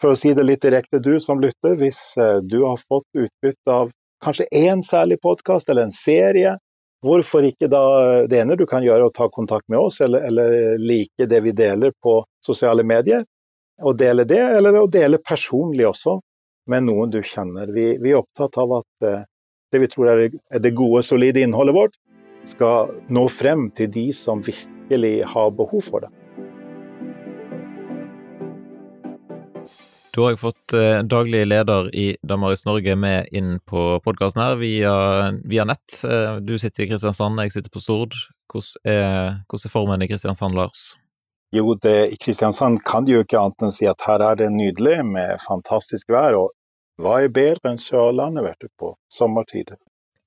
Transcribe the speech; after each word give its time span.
for 0.00 0.14
å 0.14 0.18
si 0.18 0.32
det 0.34 0.46
litt 0.46 0.62
direkte, 0.62 1.00
du 1.02 1.18
som 1.20 1.40
lytter, 1.42 1.76
hvis 1.80 2.00
eh, 2.20 2.38
du 2.42 2.60
har 2.64 2.78
fått 2.80 3.08
utbytte 3.16 3.74
av 3.74 3.90
kanskje 4.24 4.48
én 4.54 4.82
særlig 4.82 5.20
podkast 5.22 5.70
eller 5.70 5.86
en 5.86 5.94
serie, 5.94 6.56
hvorfor 7.02 7.46
ikke 7.46 7.68
da 7.70 7.82
det 8.30 8.40
ene 8.42 8.56
du 8.58 8.66
kan 8.66 8.82
gjøre, 8.82 9.06
å 9.06 9.14
ta 9.14 9.28
kontakt 9.30 9.68
med 9.70 9.78
oss, 9.78 10.00
eller, 10.02 10.24
eller 10.26 10.78
like 10.82 11.28
det 11.30 11.40
vi 11.44 11.54
deler 11.54 11.94
på 12.02 12.20
sosiale 12.44 12.82
medier, 12.86 13.22
og 13.82 13.98
dele 13.98 14.26
det, 14.26 14.40
eller 14.58 14.80
å 14.80 14.90
dele 14.90 15.22
personlig 15.22 15.86
også 15.86 16.18
med 16.68 16.88
noen 16.88 17.12
du 17.14 17.20
kjenner. 17.22 17.70
Vi, 17.72 17.92
vi 18.02 18.12
er 18.12 18.20
opptatt 18.20 18.58
av 18.58 18.80
at 18.80 19.06
uh, 19.06 19.22
det 19.72 19.82
vi 19.84 19.90
tror 19.92 20.10
er 20.10 20.62
det 20.62 20.74
gode, 20.76 21.04
solide 21.06 21.44
innholdet 21.44 21.76
vårt, 21.76 21.98
skal 22.48 22.90
nå 23.12 23.26
frem 23.30 23.68
til 23.76 23.90
de 23.92 24.08
som 24.16 24.42
virkelig 24.42 25.14
har 25.30 25.54
behov 25.54 25.84
for 25.84 26.04
det. 26.04 26.10
Du 30.14 30.20
har 30.22 30.36
fått 30.36 30.72
eh, 30.72 31.02
daglig 31.02 31.46
leder 31.46 31.94
i 31.94 32.16
Damaris 32.22 32.64
Norge 32.66 32.96
med 32.96 33.28
inn 33.32 33.58
på 33.60 34.00
podkasten 34.04 34.42
her 34.42 34.56
via, 34.56 34.94
via, 35.44 35.64
nett. 35.68 36.00
Eh, 36.04 36.36
du 36.36 36.58
sitter 36.58 36.84
i 36.84 36.88
Kristiansand, 36.88 37.40
jeg 37.44 37.52
sitter 37.52 37.72
på 37.74 37.82
Stord. 37.84 38.16
Hvordan 38.48 38.94
er, 38.94 39.36
hvordan 39.48 39.68
er 39.68 39.74
formen 39.74 40.02
i 40.02 40.08
Kristiansand, 40.08 40.56
Lars? 40.56 40.86
Jo, 41.52 41.74
det, 41.74 42.12
i 42.12 42.16
Kristiansand 42.16 42.80
kan 42.84 43.04
du 43.04 43.14
jo 43.14 43.24
ikke 43.24 43.40
annet 43.40 43.62
enn 43.62 43.72
å 43.72 43.76
si 43.76 43.88
at 43.88 44.04
her 44.04 44.24
er 44.24 44.40
det 44.40 44.48
nydelig 44.52 44.98
med 45.08 45.36
fantastisk 45.44 46.10
vær. 46.12 46.36
Og 46.36 46.50
hva 47.00 47.20
er 47.22 47.32
bedre 47.32 47.72
enn 47.72 47.80
Sørlandet, 47.80 48.44
vet 48.44 48.64
du, 48.64 48.72
på 48.80 48.94
sommertid? 49.12 49.76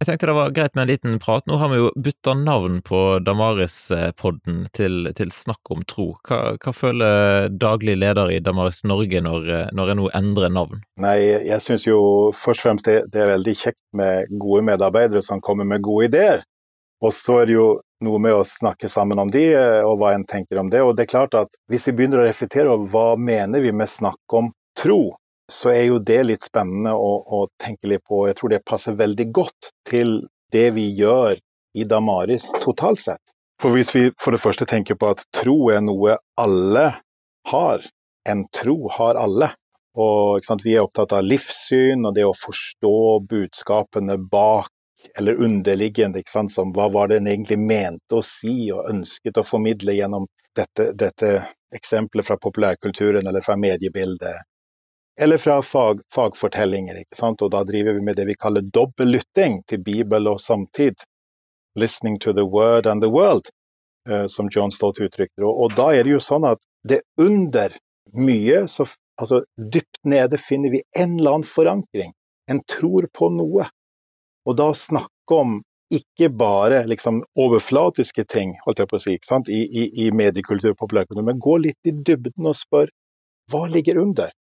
Jeg 0.01 0.07
tenkte 0.07 0.31
det 0.31 0.33
var 0.33 0.53
greit 0.55 0.73
med 0.73 0.81
en 0.81 0.89
liten 0.89 1.17
prat. 1.21 1.43
Nå 1.45 1.59
har 1.61 1.69
vi 1.69 1.75
jo 1.77 1.89
bytta 1.93 2.33
navn 2.33 2.79
på 2.81 3.19
Damaris-podden 3.21 4.63
til, 4.73 5.11
til, 5.13 5.29
Snakk 5.29 5.69
om 5.75 5.83
tro. 5.85 6.07
Hva, 6.25 6.55
hva, 6.57 6.73
føler 6.73 7.51
daglig 7.53 7.99
leder 8.01 8.31
i 8.33 8.39
Damaris 8.41 8.81
Norge 8.89 9.21
når, 9.21 9.45
når 9.77 9.91
jeg 9.91 9.99
nå 9.99 10.07
endrer 10.17 10.49
navn? 10.55 10.81
Nei, 11.05 11.19
jeg 11.45 11.61
syns 11.61 11.85
jo 11.85 11.99
først 12.33 12.63
og 12.63 12.65
fremst 12.65 12.89
det, 12.89 12.97
det, 13.13 13.21
er 13.21 13.35
veldig 13.35 13.53
kjekt 13.59 13.83
med 13.93 14.33
gode 14.41 14.65
medarbeidere 14.71 15.21
som 15.21 15.43
kommer 15.45 15.69
med 15.69 15.85
gode 15.85 16.09
ideer. 16.09 16.41
Og 17.05 17.13
så 17.13 17.43
er 17.43 17.51
det 17.51 17.59
jo 17.59 17.69
noe 18.01 18.25
med 18.25 18.39
å 18.39 18.41
snakke 18.57 18.89
sammen 18.89 19.21
om 19.21 19.29
de, 19.29 19.51
og 19.85 19.99
hva 20.01 20.15
en 20.15 20.25
tenker 20.25 20.63
om 20.63 20.73
det. 20.73 20.81
Og 20.81 20.97
det 20.97 21.05
er 21.05 21.13
klart 21.13 21.37
at 21.37 21.61
hvis 21.69 21.85
vi 21.91 21.99
begynner 21.99 22.23
å 22.23 22.25
reflektere 22.25 22.73
over 22.73 22.89
hva 22.89 23.07
mener 23.21 23.61
vi 23.61 23.69
med 23.69 23.93
snakk 24.01 24.41
om 24.41 24.49
tro, 24.81 25.11
så 25.51 25.71
er 25.73 25.83
jo 25.89 25.99
det 25.99 26.21
litt 26.27 26.45
spennende 26.47 26.93
å, 26.95 27.11
å, 27.21 27.45
tenke 27.61 27.89
litt 27.91 28.05
på. 28.07 28.23
Jeg 28.29 28.39
tror 28.39 28.53
det 28.53 28.63
passer 28.67 28.97
veldig 28.97 29.27
godt 29.35 29.71
til 29.87 30.21
det 30.53 30.69
vi 30.75 30.87
gjør 30.97 31.37
i 31.77 31.87
Damaris 31.87 32.49
totalt 32.63 33.01
sett. 33.03 33.33
For 33.61 33.75
hvis 33.75 33.93
vi 33.95 34.07
for 34.19 34.33
det 34.33 34.41
første 34.41 34.65
tenker 34.65 34.97
på 34.97 35.11
at 35.13 35.23
tro 35.35 35.57
er 35.73 35.83
noe 35.85 36.17
alle 36.41 36.85
har, 37.51 37.83
en 38.29 38.45
tro 38.55 38.77
har 38.97 39.19
alle. 39.19 39.51
Og 39.99 40.39
Vi 40.63 40.75
er 40.75 40.85
opptatt 40.85 41.11
av 41.11 41.25
livssyn 41.27 42.05
og 42.07 42.15
det 42.15 42.23
å 42.23 42.37
forstå 42.37 43.19
budskapene 43.27 44.15
bak 44.17 44.69
eller 45.19 45.41
underliggende. 45.43 46.21
Som 46.25 46.71
hva 46.71 46.87
var 46.89 47.09
det 47.09 47.17
en 47.19 47.27
egentlig 47.27 47.59
mente 47.59 48.15
å 48.15 48.23
si 48.23 48.71
og 48.71 48.87
ønsket 48.89 49.37
å 49.37 49.43
formidle 49.43 49.97
gjennom 49.97 50.29
dette, 50.55 50.93
dette 50.95 51.33
eksempelet 51.75 52.25
fra 52.25 52.39
populærkulturen 52.39 53.27
eller 53.27 53.43
fra 53.43 53.57
mediebildet 53.59 54.47
eller 55.19 55.37
fra 55.37 55.61
fag, 55.61 55.99
fagfortellinger. 56.15 57.03
Og 57.41 57.49
da 57.51 57.63
driver 57.63 57.93
vi 57.93 58.01
med 58.01 58.15
det 58.15 58.25
vi 58.29 58.37
kaller 58.39 58.61
dobbellytting 58.61 59.61
til 59.67 59.83
Bibel 59.83 60.27
og 60.27 60.41
samtid. 60.41 60.95
'Listening 61.79 62.19
to 62.19 62.33
the 62.33 62.43
word 62.43 62.87
and 62.87 63.01
the 63.01 63.09
world', 63.09 63.47
uh, 64.09 64.27
som 64.27 64.49
John 64.51 64.71
Stott 64.71 64.99
uttrykker. 64.99 65.43
Og, 65.43 65.61
og, 65.63 65.75
da 65.75 65.93
er 65.95 66.03
det 66.03 66.11
jo 66.17 66.19
sånn 66.19 66.45
at 66.47 66.59
det 66.83 67.01
under 67.17 67.71
mye, 68.11 68.65
så, 68.67 68.85
altså 69.15 69.43
dypt 69.55 70.01
nede, 70.03 70.37
finner 70.37 70.71
vi 70.71 70.81
en 70.99 71.19
eller 71.19 71.37
annen 71.37 71.47
forankring. 71.47 72.11
En 72.51 72.59
tror 72.67 73.07
på 73.13 73.29
noe. 73.31 73.69
Og 74.43 74.57
da 74.57 74.73
snakke 74.75 75.37
om 75.37 75.61
ikke 75.91 76.27
bare 76.35 76.83
liksom, 76.87 77.21
overflatiske 77.39 78.25
ting, 78.27 78.55
holdt 78.65 78.83
jeg 78.83 78.91
på 78.91 78.99
å 78.99 79.03
si, 79.05 79.15
I, 79.15 79.61
i, 79.63 79.87
i 80.05 80.11
mediekultur 80.11 80.73
og 80.73 80.79
populærkultur, 80.79 81.23
men 81.23 81.39
gå 81.39 81.57
litt 81.63 81.87
i 81.87 81.95
dybden 81.95 82.47
og 82.47 82.57
spør 82.59 82.91
hva 83.51 83.65
ligger 83.71 83.99
under? 83.99 84.31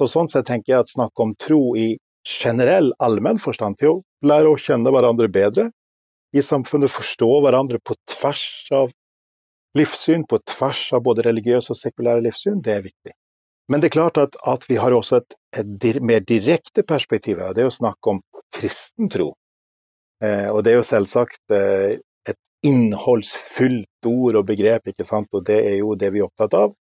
Så 0.00 0.06
sånn 0.08 0.30
sett 0.32 0.46
tenker 0.48 0.72
jeg 0.72 0.86
at 0.86 0.88
snakk 0.88 1.20
om 1.20 1.34
tro 1.36 1.74
i 1.76 1.90
generell, 2.24 2.86
allmenn 3.04 3.40
forstand, 3.40 3.76
til 3.76 3.90
å 3.90 3.98
lære 4.24 4.48
å 4.48 4.56
kjenne 4.56 4.88
hverandre 4.94 5.28
bedre, 5.28 5.66
i 6.32 6.40
samfunnet 6.44 6.88
forstå 6.88 7.28
hverandre 7.44 7.80
på 7.84 7.98
tvers 8.08 8.44
av 8.78 8.94
livssyn, 9.76 10.24
på 10.24 10.38
tvers 10.48 10.86
av 10.96 11.04
både 11.04 11.26
religiøse 11.26 11.74
og 11.74 11.80
sekulære 11.82 12.24
livssyn, 12.24 12.62
det 12.64 12.78
er 12.78 12.86
viktig. 12.86 13.12
Men 13.68 13.82
det 13.82 13.90
er 13.90 13.96
klart 13.98 14.22
at, 14.22 14.40
at 14.48 14.64
vi 14.70 14.80
har 14.80 14.96
også 14.96 15.20
et, 15.20 15.36
et, 15.60 16.00
mer 16.00 16.24
direkte 16.24 16.86
perspektiv 16.86 17.44
her, 17.44 17.52
det 17.52 17.66
er 17.66 17.68
å 17.68 17.76
snakke 17.76 18.14
om 18.14 18.24
kristen 18.56 19.12
tro. 19.12 19.34
Eh, 20.24 20.48
og 20.48 20.64
det 20.64 20.72
er 20.72 20.80
jo 20.80 20.88
selvsagt 20.88 21.54
eh, 21.54 22.00
et 22.24 22.40
innholdsfullt 22.66 24.08
ord 24.08 24.40
og 24.40 24.48
begrep, 24.48 24.88
ikke 24.94 25.04
sant, 25.04 25.28
og 25.36 25.44
det 25.44 25.60
er 25.60 25.76
jo 25.82 25.92
det 25.92 26.08
vi 26.16 26.24
er 26.24 26.30
opptatt 26.30 26.56
av, 26.56 26.72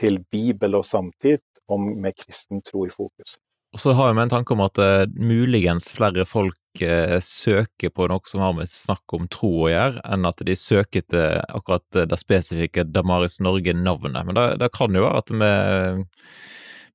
til 0.00 0.20
Bibel 0.32 0.78
og 0.78 0.86
samtid, 0.88 1.42
om 1.72 1.86
med 2.00 2.16
kristen 2.18 2.62
tro 2.64 2.84
i 2.86 2.92
fokus. 2.92 3.38
Og 3.74 3.80
så 3.82 3.90
har 3.98 4.12
vi 4.14 4.22
en 4.22 4.30
tanke 4.30 4.54
om 4.54 4.62
at 4.62 4.78
uh, 4.78 5.02
muligens 5.18 5.88
flere 5.96 6.22
folk 6.30 6.82
uh, 6.82 7.18
søker 7.18 7.90
på 7.90 8.06
noe 8.06 8.22
som 8.30 8.44
har 8.44 8.52
med 8.54 8.70
snakk 8.70 9.16
om 9.16 9.26
tro 9.26 9.50
å 9.64 9.70
gjøre, 9.72 10.04
enn 10.14 10.28
at 10.30 10.44
de 10.46 10.54
søker 10.58 11.02
til 11.10 11.40
akkurat 11.42 12.04
det 12.06 12.18
spesifikke 12.20 12.86
Damaris 12.86 13.40
Norge-navnet. 13.42 14.20
Men 14.28 14.38
det, 14.38 14.44
det, 14.62 14.70
kan 14.76 14.94
jo 14.94 15.02
være 15.08 15.24
at 15.24 15.34
vi, 15.34 16.04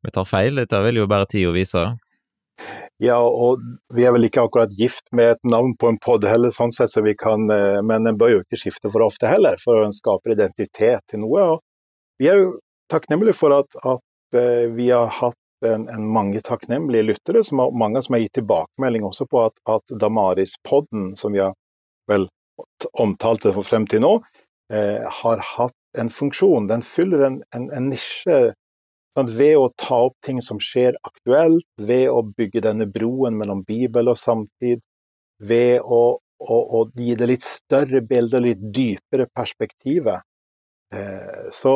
vi 0.08 0.14
tar 0.16 0.30
feil, 0.30 0.62
dette 0.62 0.80
vil 0.86 1.02
jo 1.02 1.10
bare 1.12 1.28
tid 1.28 1.50
å 1.50 1.58
vise. 1.58 1.84
Ja, 3.04 3.20
og 3.20 3.60
vi 3.96 4.08
er 4.08 4.16
vel 4.16 4.28
ikke 4.28 4.46
akkurat 4.48 4.72
gift 4.76 5.12
med 5.16 5.34
et 5.34 5.52
navn 5.52 5.76
på 5.80 5.92
en 5.92 6.00
pod 6.04 6.24
heller, 6.28 6.52
sånn 6.52 6.72
sett, 6.76 6.92
så 6.92 7.04
vi 7.04 7.18
kan, 7.20 7.44
uh, 7.52 7.84
men 7.84 8.08
en 8.08 8.20
bør 8.20 8.38
jo 8.38 8.42
ikke 8.46 8.62
skifte 8.64 8.88
for 8.88 9.04
ofte 9.04 9.28
heller, 9.28 9.60
for 9.60 9.84
en 9.84 9.96
skaper 9.96 10.38
identitet 10.38 11.04
til 11.12 11.28
noe. 11.28 11.44
og 11.58 11.60
vi 12.20 12.28
er 12.32 12.40
jo 12.40 12.50
takknemlige 12.92 13.38
for 13.38 13.56
at, 13.62 13.78
at 13.86 14.04
Eh, 14.36 14.70
vi 14.70 14.92
har 14.92 15.08
hatt 15.08 15.36
en, 15.66 15.90
en 15.90 16.12
mange 16.12 16.42
takknemlige 16.42 17.04
lyttere, 17.04 17.44
som 17.44 17.60
har, 17.60 17.72
mange 17.72 18.02
som 18.02 18.14
har 18.14 18.22
gitt 18.22 18.38
tilbakemelding 18.38 19.04
også 19.04 19.26
på 19.26 19.42
at, 19.48 19.58
at 19.70 19.96
Damaris-podden, 20.02 21.16
som 21.18 21.34
vi 21.34 21.42
har 21.42 21.56
vel 22.08 22.28
omtalt 22.94 23.48
det 23.48 23.56
frem 23.66 23.88
til 23.90 24.04
nå, 24.06 24.14
eh, 24.74 25.02
har 25.24 25.44
hatt 25.56 25.78
en 25.98 26.12
funksjon. 26.14 26.70
Den 26.70 26.86
fyller 26.86 27.26
en, 27.26 27.42
en, 27.56 27.68
en 27.74 27.90
nisje 27.90 28.40
sant? 29.18 29.34
ved 29.34 29.58
å 29.58 29.72
ta 29.82 30.04
opp 30.12 30.18
ting 30.26 30.44
som 30.46 30.62
skjer 30.62 31.00
aktuelt, 31.10 31.68
ved 31.82 32.08
å 32.14 32.22
bygge 32.30 32.64
denne 32.70 32.88
broen 32.88 33.40
mellom 33.40 33.66
Bibel 33.68 34.14
og 34.14 34.22
samtid, 34.22 34.86
ved 35.42 35.82
å, 35.82 36.04
å, 36.22 36.56
å 36.78 36.86
gi 36.96 37.18
det 37.18 37.34
litt 37.34 37.48
større 37.48 38.04
bilde, 38.06 38.44
litt 38.46 38.62
dypere 38.62 39.26
perspektivet. 39.34 40.22
Eh, 40.96 41.50
så 41.52 41.74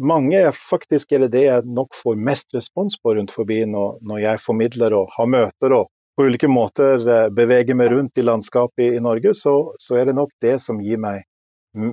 mange 0.00 0.40
faktisk 0.56 1.12
er 1.12 1.26
det 1.26 1.32
det 1.34 1.44
jeg 1.44 1.66
nok 1.76 1.94
får 1.94 2.16
mest 2.16 2.54
respons 2.56 2.96
på 3.02 3.12
rundt 3.18 3.34
forbi 3.34 3.60
når, 3.68 3.98
når 4.00 4.22
jeg 4.22 4.40
formidler 4.40 4.96
og 4.96 5.12
har 5.12 5.28
møter 5.28 5.74
og 5.76 5.90
på 6.16 6.24
ulike 6.24 6.48
måter 6.48 7.02
eh, 7.04 7.28
beveger 7.36 7.76
meg 7.76 7.92
rundt 7.92 8.16
i 8.16 8.24
landskapet 8.24 8.86
i, 8.86 8.90
i 8.96 9.02
Norge, 9.04 9.34
så, 9.36 9.56
så, 9.78 9.98
er 10.00 10.08
det 10.08 10.16
nok 10.16 10.32
det 10.40 10.56
som 10.64 10.80
gir 10.80 11.00
meg 11.02 11.26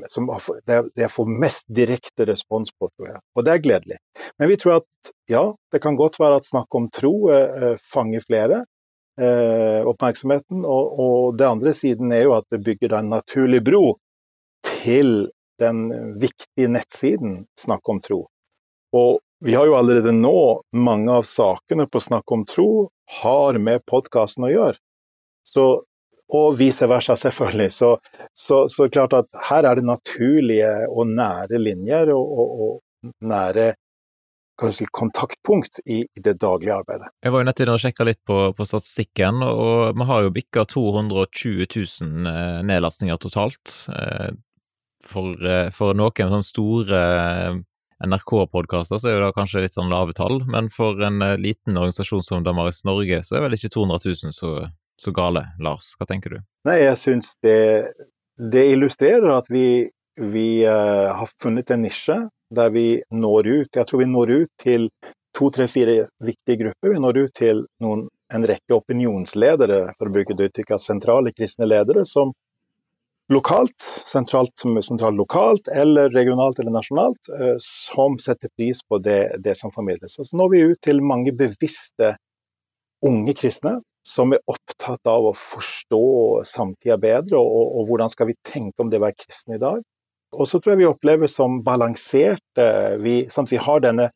som 0.08 0.30
det 0.64 0.78
jeg 0.96 1.12
får 1.12 1.32
mest 1.44 1.66
direkte 1.68 2.24
respons 2.30 2.72
på, 2.72 2.88
tror 2.96 3.10
jeg. 3.10 3.20
Og 3.36 3.44
det 3.44 3.52
er 3.52 3.64
gledelig. 3.66 3.98
Men 4.40 4.48
vi 4.48 4.56
tror 4.56 4.78
at 4.78 5.12
ja, 5.28 5.42
det 5.76 5.82
kan 5.84 5.98
godt 6.00 6.22
være 6.22 6.38
at 6.40 6.48
snakk 6.48 6.78
om 6.80 6.88
tro 6.88 7.12
eh, 7.36 7.74
fanger 7.84 8.24
flere. 8.24 8.62
Eh, 9.20 9.84
oppmerksomheten. 9.86 10.64
Og, 10.64 11.00
og 11.04 11.38
det 11.38 11.50
andre 11.50 11.74
siden 11.76 12.16
er 12.16 12.24
jo 12.30 12.38
at 12.38 12.48
det 12.54 12.64
bygger 12.64 12.96
en 12.98 13.12
naturlig 13.12 13.60
bro 13.66 13.98
til 14.64 15.28
den 15.60 15.86
viktige 16.20 16.72
nettsiden 16.72 17.44
Snakk 17.60 17.90
om 17.90 18.02
tro. 18.02 18.26
Og 18.94 19.20
vi 19.44 19.56
har 19.56 19.68
jo 19.68 19.76
allerede 19.76 20.14
nå 20.16 20.62
mange 20.76 21.12
av 21.12 21.26
sakene 21.28 21.88
på 21.92 22.00
Snakk 22.00 22.32
om 22.32 22.46
tro 22.48 22.90
har 23.22 23.60
med 23.60 23.84
podkasten 23.90 24.48
å 24.48 24.52
gjøre. 24.52 24.80
Så, 25.44 25.66
og 26.34 26.58
vice 26.58 26.88
versa, 26.88 27.18
selvfølgelig. 27.20 27.72
Så, 27.76 27.98
så, 28.34 28.64
så, 28.72 28.88
klart 28.90 29.16
at 29.18 29.42
her 29.50 29.68
er 29.68 29.82
det 29.82 29.88
naturlige 29.90 30.72
og 30.88 31.12
nære 31.12 31.60
linjer 31.60 32.14
og, 32.16 32.38
og, 32.40 32.54
og 32.68 33.12
nære 33.28 33.74
kanskje 34.62 34.88
kontaktpunkt 34.94 35.82
i, 35.90 36.04
det 36.24 36.38
daglige 36.42 36.76
arbeidet. 36.78 37.10
Jeg 37.26 37.34
var 37.34 37.42
jo 37.42 37.48
nettopp 37.50 37.74
og 37.74 37.82
sjekka 37.82 38.08
litt 38.08 38.22
på, 38.30 38.40
på, 38.56 38.68
statistikken, 38.70 39.42
og 39.44 39.98
vi 39.98 40.08
har 40.10 40.24
jo 40.24 40.34
bikka 40.34 40.66
220 40.70 41.66
000 41.74 42.32
eh, 42.32 42.60
nedlastninger 42.70 43.20
totalt. 43.22 43.74
For, 45.08 45.36
eh, 45.48 45.70
for 45.76 45.98
noen 45.98 46.32
sånne 46.32 46.48
store 46.48 47.00
eh, 47.00 47.58
NRK-podkaster 48.04 49.00
så 49.00 49.10
er 49.10 49.22
det 49.22 49.32
kanskje 49.36 49.64
litt 49.64 49.76
sånn 49.76 49.92
lave 49.92 50.16
tall, 50.18 50.42
men 50.50 50.70
for 50.74 51.00
en 51.04 51.22
eh, 51.24 51.40
liten 51.40 51.78
organisasjon 51.78 52.24
som 52.26 52.46
Damaris 52.46 52.84
Norge, 52.88 53.22
så 53.24 53.38
er 53.38 53.46
vel 53.46 53.58
ikke 53.58 53.72
200 53.74 54.00
000 54.06 54.36
så, 54.36 54.54
så 55.00 55.16
gale. 55.16 55.46
Lars, 55.64 55.94
hva 56.00 56.08
tenker 56.10 56.38
du? 56.38 56.44
Nei, 56.68 56.80
jeg 56.84 57.00
syns 57.00 57.36
det, 57.44 57.58
det, 58.40 58.66
illustrerer 58.76 59.36
at 59.38 59.50
vi, 59.52 59.90
vi 60.20 60.48
uh, 60.68 61.12
har 61.20 61.36
funnet 61.42 61.74
en 61.74 61.84
nisje 61.84 62.18
der 62.54 62.72
vi 62.74 62.88
når 63.12 63.50
ut. 63.50 63.76
Jeg 63.76 63.90
tror 63.90 64.04
vi 64.04 64.10
når 64.10 64.34
ut 64.34 64.52
til 64.62 64.90
to, 65.34 65.50
tre, 65.50 65.68
fire 65.68 66.04
viktige 66.24 66.60
grupper. 66.62 66.94
Vi 66.94 67.02
når 67.02 67.24
ut 67.26 67.36
til 67.36 67.64
noen, 67.84 68.06
en 68.34 68.46
rekke 68.50 68.78
opinionsledere, 68.78 69.80
for 69.98 70.10
å 70.10 70.14
bruke 70.14 70.36
det 70.38 70.52
uttrykket, 70.52 70.82
sentrale 70.82 71.34
kristne 71.36 71.68
ledere, 71.70 72.06
som 72.10 72.32
lokalt, 73.32 73.80
sentralt, 74.06 74.52
sentralt 74.82 75.18
lokalt 75.18 75.70
eller 75.76 76.10
regionalt 76.10 76.60
eller 76.60 76.76
nasjonalt, 76.76 77.30
eh, 77.40 77.56
som 77.64 78.20
setter 78.20 78.52
pris 78.58 78.84
på 78.84 79.00
det, 79.00 79.36
det 79.44 79.56
som 79.58 79.72
formidles. 79.72 80.16
Så 80.16 80.38
når 80.38 80.52
vi 80.52 80.66
ut 80.74 80.82
til 80.84 81.04
mange 81.06 81.32
bevisste 81.32 82.16
unge 83.04 83.36
kristne 83.36 83.80
som 84.04 84.34
er 84.36 84.44
opptatt 84.52 85.08
av 85.08 85.30
å 85.30 85.36
forstå 85.38 86.04
samtida 86.48 86.98
bedre, 87.00 87.40
og, 87.40 87.78
og, 87.80 87.86
hvordan 87.88 88.12
skal 88.12 88.30
vi 88.30 88.40
tenke 88.44 88.84
om 88.84 88.92
det 88.92 89.00
å 89.00 89.06
være 89.06 89.20
kristen 89.20 89.56
i 89.56 89.62
dag. 89.62 89.80
Og 90.34 90.50
så 90.50 90.60
tror 90.60 90.74
jeg 90.74 90.82
vi 90.82 90.90
opplever 90.90 91.32
som 91.32 91.62
balanserte 91.64 92.68
vi, 93.04 93.22
sant, 93.32 93.52
vi 93.54 93.62
har 93.62 93.84
denne, 93.84 94.10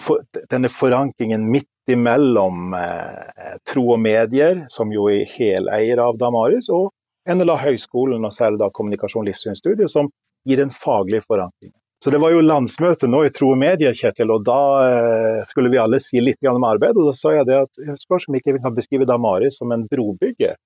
for, 0.00 0.24
denne 0.50 0.68
forankringen 0.72 1.46
midt 1.48 1.70
imellom 1.88 2.74
eh, 2.76 3.56
tro 3.64 3.86
og 3.94 4.00
medier, 4.02 4.66
som 4.74 4.92
jo 4.92 5.06
er 5.12 5.24
heleier 5.30 6.02
av 6.02 6.18
Damaris, 6.20 6.68
og 6.68 6.90
NLA 7.34 7.56
høyskolen, 7.62 8.24
og 8.24 8.34
særlig 8.34 8.60
da 8.62 8.70
kommunikasjon- 8.70 9.24
og 9.24 9.28
livssynsstudiet, 9.30 9.90
som 9.90 10.10
gir 10.46 10.62
en 10.62 10.70
faglig 10.70 11.22
forankring. 11.26 11.72
Så 12.04 12.10
det 12.12 12.20
var 12.20 12.30
jo 12.30 12.44
landsmøte 12.44 13.08
nå 13.08 13.22
i 13.24 13.32
Tro 13.34 13.48
og 13.54 13.58
Medier, 13.58 13.94
Kjetil, 13.96 14.30
og 14.34 14.44
da 14.46 14.60
eh, 14.84 15.40
skulle 15.48 15.72
vi 15.72 15.80
alle 15.80 15.98
si 16.02 16.20
litt 16.20 16.44
om 16.46 16.66
arbeid. 16.68 16.94
Og 16.94 17.08
da 17.08 17.14
sa 17.16 17.32
jeg 17.34 17.48
det 17.48 17.56
at 17.64 17.80
jeg 17.82 17.96
spør 18.02 18.28
om 18.28 18.36
ikke 18.38 18.54
vi 18.58 18.62
kan 18.66 18.76
beskrive 18.76 19.08
Damari 19.08 19.50
som 19.54 19.72
en 19.72 19.86
brobygger. 19.90 20.58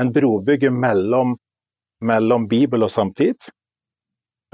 En 0.00 0.12
brobygger 0.12 0.70
mellom, 0.70 1.34
mellom 2.04 2.44
Bibel 2.48 2.84
og 2.84 2.92
samtid. 2.92 3.48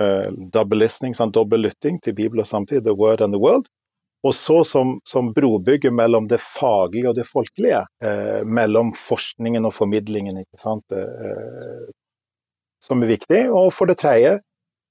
Uh, 0.01 0.31
double 0.55 0.79
listening, 0.81 1.13
sånn 1.19 1.35
dobbel 1.35 1.67
lytting 1.67 1.99
til 2.03 2.15
Bibel 2.17 2.41
og 2.41 2.49
samtid, 2.49 2.87
the 2.87 2.95
word 2.97 3.21
and 3.21 3.35
the 3.35 3.43
world. 3.43 3.67
Og 4.23 4.35
så 4.35 4.61
som, 4.65 5.01
som 5.09 5.33
brobygger 5.35 5.91
mellom 5.91 6.29
det 6.31 6.39
faglige 6.41 7.11
og 7.11 7.17
det 7.19 7.27
folkelige. 7.27 7.83
Eh, 8.05 8.45
mellom 8.47 8.93
forskningen 8.95 9.67
og 9.67 9.75
formidlingen, 9.75 10.39
ikke 10.45 10.61
sant. 10.63 10.95
Eh, 10.95 11.91
som 12.83 13.03
er 13.03 13.11
viktig. 13.17 13.43
Og 13.51 13.73
for 13.75 13.91
det 13.91 13.99
tredje, 14.03 14.37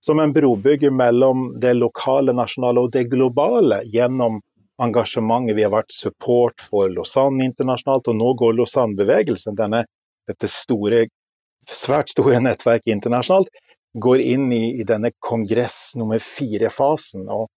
som 0.04 0.20
en 0.20 0.34
brobygger 0.36 0.92
mellom 0.92 1.52
det 1.62 1.78
lokale, 1.78 2.36
nasjonale 2.36 2.84
og 2.84 2.92
det 2.92 3.06
globale 3.12 3.82
gjennom 3.94 4.42
engasjementet. 4.82 5.56
Vi 5.56 5.64
har 5.64 5.74
vært 5.74 5.94
support 5.94 6.64
for 6.64 6.92
Lausanne 6.92 7.46
internasjonalt, 7.46 8.10
og 8.10 8.18
nå 8.18 8.34
går 8.40 8.58
Lausanne-bevegelsen, 8.58 9.56
dette 9.56 10.50
store, 10.52 11.06
svært 11.68 12.12
store 12.12 12.42
nettverket 12.44 12.96
internasjonalt, 12.96 13.52
går 14.02 14.24
inn 14.24 14.52
i, 14.56 14.64
i 14.82 14.88
denne 14.88 15.12
kongress 15.20 15.94
nummer 16.00 16.20
fire-fasen. 16.24 17.28
og 17.30 17.48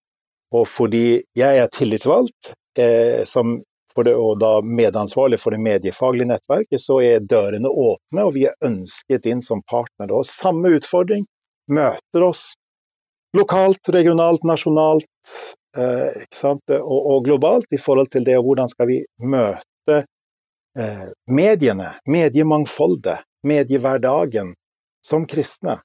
og 0.55 0.67
fordi 0.71 1.23
jeg 1.37 1.61
er 1.61 1.71
tillitsvalgt, 1.73 2.53
eh, 2.79 3.23
som 3.27 3.59
det, 4.03 4.15
og 4.19 4.41
da 4.43 4.59
medansvarlig 4.67 5.39
for 5.39 5.55
det 5.55 5.63
mediefaglige 5.63 6.27
nettverket, 6.27 6.83
så 6.83 6.99
er 7.03 7.23
dørene 7.23 7.71
åpne, 7.71 8.25
og 8.25 8.33
vi 8.35 8.49
er 8.49 8.57
ønsket 8.67 9.29
inn 9.31 9.43
som 9.43 9.63
partner. 9.71 10.11
Og 10.11 10.27
samme 10.27 10.73
utfordring 10.75 11.27
møter 11.71 12.27
oss 12.27 12.49
lokalt, 13.39 13.91
regionalt, 13.95 14.43
nasjonalt 14.47 15.07
eh, 15.79 16.27
og, 16.81 16.99
og, 16.99 17.25
globalt 17.27 17.71
i 17.75 17.81
forhold 17.81 18.11
til 18.15 18.27
det, 18.27 18.37
hvordan 18.43 18.71
skal 18.71 18.91
vi 18.91 19.01
møte 19.23 20.01
eh, 20.79 21.07
mediene, 21.31 21.91
mediemangfoldet, 22.11 23.23
mediehverdagen, 23.47 24.55
som 25.05 25.27
kristne 25.29 25.79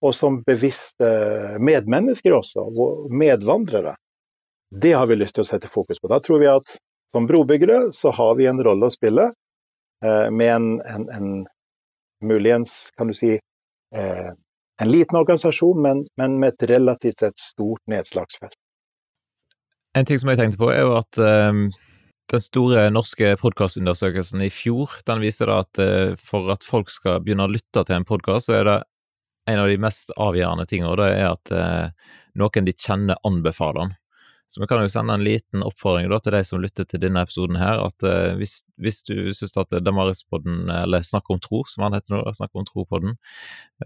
og 0.00 0.14
som 0.16 0.40
bevisste 0.46 1.08
medmennesker 1.60 2.32
også, 2.32 2.64
og 2.64 3.12
medvandrere. 3.12 3.94
Det 4.70 4.92
har 4.92 5.08
vi 5.10 5.18
lyst 5.18 5.36
til 5.36 5.44
å 5.44 5.50
sette 5.50 5.68
fokus 5.68 6.00
på. 6.00 6.08
Da 6.08 6.20
tror 6.24 6.40
vi 6.40 6.48
at 6.48 6.76
som 7.12 7.26
brobyggere 7.26 7.90
så 7.92 8.12
har 8.14 8.36
vi 8.38 8.46
en 8.46 8.62
rolle 8.62 8.86
å 8.86 8.94
spille 8.94 9.30
eh, 10.04 10.28
med 10.30 10.54
en, 10.54 10.68
en, 10.80 11.08
en, 11.16 11.32
muligens, 12.24 12.90
kan 12.96 13.08
du 13.08 13.16
si, 13.16 13.32
eh, 13.96 14.30
en 14.82 14.90
liten 14.90 15.16
organisasjon, 15.18 15.80
men, 15.82 16.02
men, 16.20 16.36
med 16.40 16.52
et 16.52 16.66
relativt 16.70 17.24
sett 17.24 17.40
stort 17.40 17.80
nedslagsfelt. 17.88 18.56
En 19.96 20.06
ting 20.06 20.20
som 20.20 20.30
jeg 20.30 20.38
tenkte 20.38 20.60
på, 20.60 20.68
er 20.70 20.84
jo 20.84 20.92
at 21.00 21.18
um, 21.18 21.64
den 22.30 22.44
store 22.44 22.84
norske 22.92 23.32
podkastundersøkelsen 23.40 24.44
i 24.44 24.50
fjor, 24.54 25.00
den 25.08 25.24
viser 25.24 25.50
da 25.50 25.62
at 25.64 25.80
for 26.20 26.52
at 26.52 26.62
folk 26.62 26.92
skal 26.92 27.24
begynne 27.24 27.48
å 27.48 27.50
lytte 27.50 27.82
til 27.88 27.96
en 27.96 28.06
podkast, 28.06 28.46
så 28.46 28.60
er 28.60 28.68
det 28.68 28.76
en 29.50 29.62
av 29.62 29.70
de 29.70 29.78
mest 29.82 30.12
avgjørende 30.16 30.66
tingene, 30.70 30.92
og 30.92 31.00
det 31.02 31.10
er 31.16 31.26
at 31.30 31.54
eh, 31.54 32.12
noen 32.40 32.68
de 32.68 32.76
kjenner, 32.76 33.20
anbefaler 33.26 33.84
den. 33.84 33.96
Så 34.50 34.58
vi 34.58 34.66
kan 34.66 34.80
jo 34.82 34.90
sende 34.90 35.14
en 35.14 35.22
liten 35.22 35.62
oppfordring 35.62 36.08
da, 36.10 36.18
til 36.18 36.34
de 36.34 36.40
som 36.42 36.62
lytter 36.62 36.86
til 36.90 36.98
denne 37.04 37.22
episoden 37.22 37.58
her, 37.60 37.84
at 37.84 38.06
eh, 38.06 38.32
hvis, 38.40 38.60
hvis, 38.82 39.04
du 39.06 39.30
syns 39.36 39.54
at 39.62 39.76
Damarispodden, 39.86 40.64
eller 40.80 41.06
Snakk 41.06 41.30
om 41.30 41.38
tro, 41.42 41.62
som 41.70 41.86
han 41.86 41.94
heter 41.94 42.16
nå, 42.16 42.24
Snakk 42.34 42.58
om 42.58 42.66
tro-podden, 42.66 43.14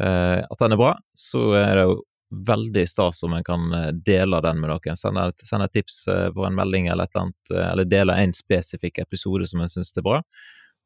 eh, 0.01 0.41
at 0.41 0.65
den 0.65 0.77
er 0.77 0.81
bra, 0.81 0.95
så 1.19 1.51
er 1.61 1.73
det 1.77 1.87
jo 1.91 2.03
veldig 2.49 2.89
stas 2.89 3.23
om 3.23 3.33
en 3.33 3.45
kan 3.45 3.73
eh, 3.73 3.93
dele 3.93 4.41
den 4.41 4.61
med 4.61 4.71
noen. 4.71 4.97
Sende, 4.97 5.29
sende 5.45 5.69
tips 5.69 6.07
eh, 6.09 6.29
på 6.35 6.47
en 6.47 6.57
melding 6.57 6.89
eller 6.89 7.05
et 7.05 7.15
eller 7.15 7.27
annet, 7.29 7.55
eh, 7.55 7.73
eller 7.73 7.91
dele 7.91 8.19
en 8.21 8.33
spesifikk 8.33 8.99
episode 9.05 9.47
som 9.51 9.61
en 9.61 9.71
syns 9.71 9.95
er 9.97 10.07
bra. 10.07 10.23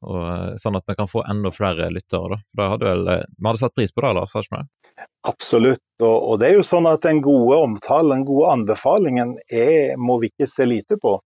Og, 0.06 0.18
eh, 0.30 0.56
sånn 0.62 0.76
at 0.78 0.84
vi 0.86 0.94
kan 0.98 1.10
få 1.10 1.24
enda 1.26 1.50
flere 1.50 1.88
lyttere. 1.90 2.40
Da. 2.54 2.68
Hadde 2.74 2.86
vel, 2.86 3.08
eh, 3.08 3.24
Vi 3.38 3.46
hadde 3.46 3.58
satt 3.58 3.74
pris 3.74 3.92
på 3.92 4.04
det, 4.04 4.12
Lars? 4.14 4.34
har 4.34 4.42
ikke 4.46 4.60
vi? 4.60 5.06
Absolutt. 5.26 5.86
Og, 6.02 6.18
og, 6.28 6.38
det 6.38 6.48
er 6.48 6.54
jo 6.58 6.66
sånn 6.66 6.86
at 6.86 7.02
den 7.02 7.20
gode 7.20 7.58
omtalen, 7.58 8.18
den 8.18 8.28
gode 8.28 8.52
anbefalingen, 8.52 9.38
er, 9.50 9.96
må 9.96 10.20
vi 10.20 10.30
ikke 10.30 10.46
se 10.46 10.66
lite 10.66 11.00
på. 11.02 11.18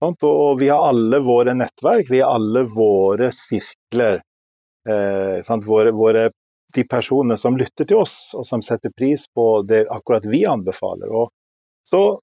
Sant? 0.00 0.24
Og 0.24 0.58
vi 0.60 0.70
har 0.72 0.86
alle 0.88 1.20
våre 1.24 1.54
nettverk, 1.54 2.08
vi 2.10 2.22
har 2.24 2.34
alle 2.34 2.64
våre 2.64 3.30
sirkler. 3.32 4.22
Eh, 4.88 5.60
våre, 5.68 5.92
våre, 5.92 6.30
de 6.74 6.82
personene 6.84 7.36
som 7.38 7.56
lytter 7.56 7.84
til 7.84 8.02
oss, 8.02 8.34
og 8.34 8.44
som 8.46 8.62
setter 8.62 8.90
pris 8.96 9.28
på 9.34 9.62
det 9.62 9.84
akkurat 9.88 10.24
vi 10.26 10.44
anbefaler. 10.48 11.12
Og 11.12 11.30
så 11.86 12.18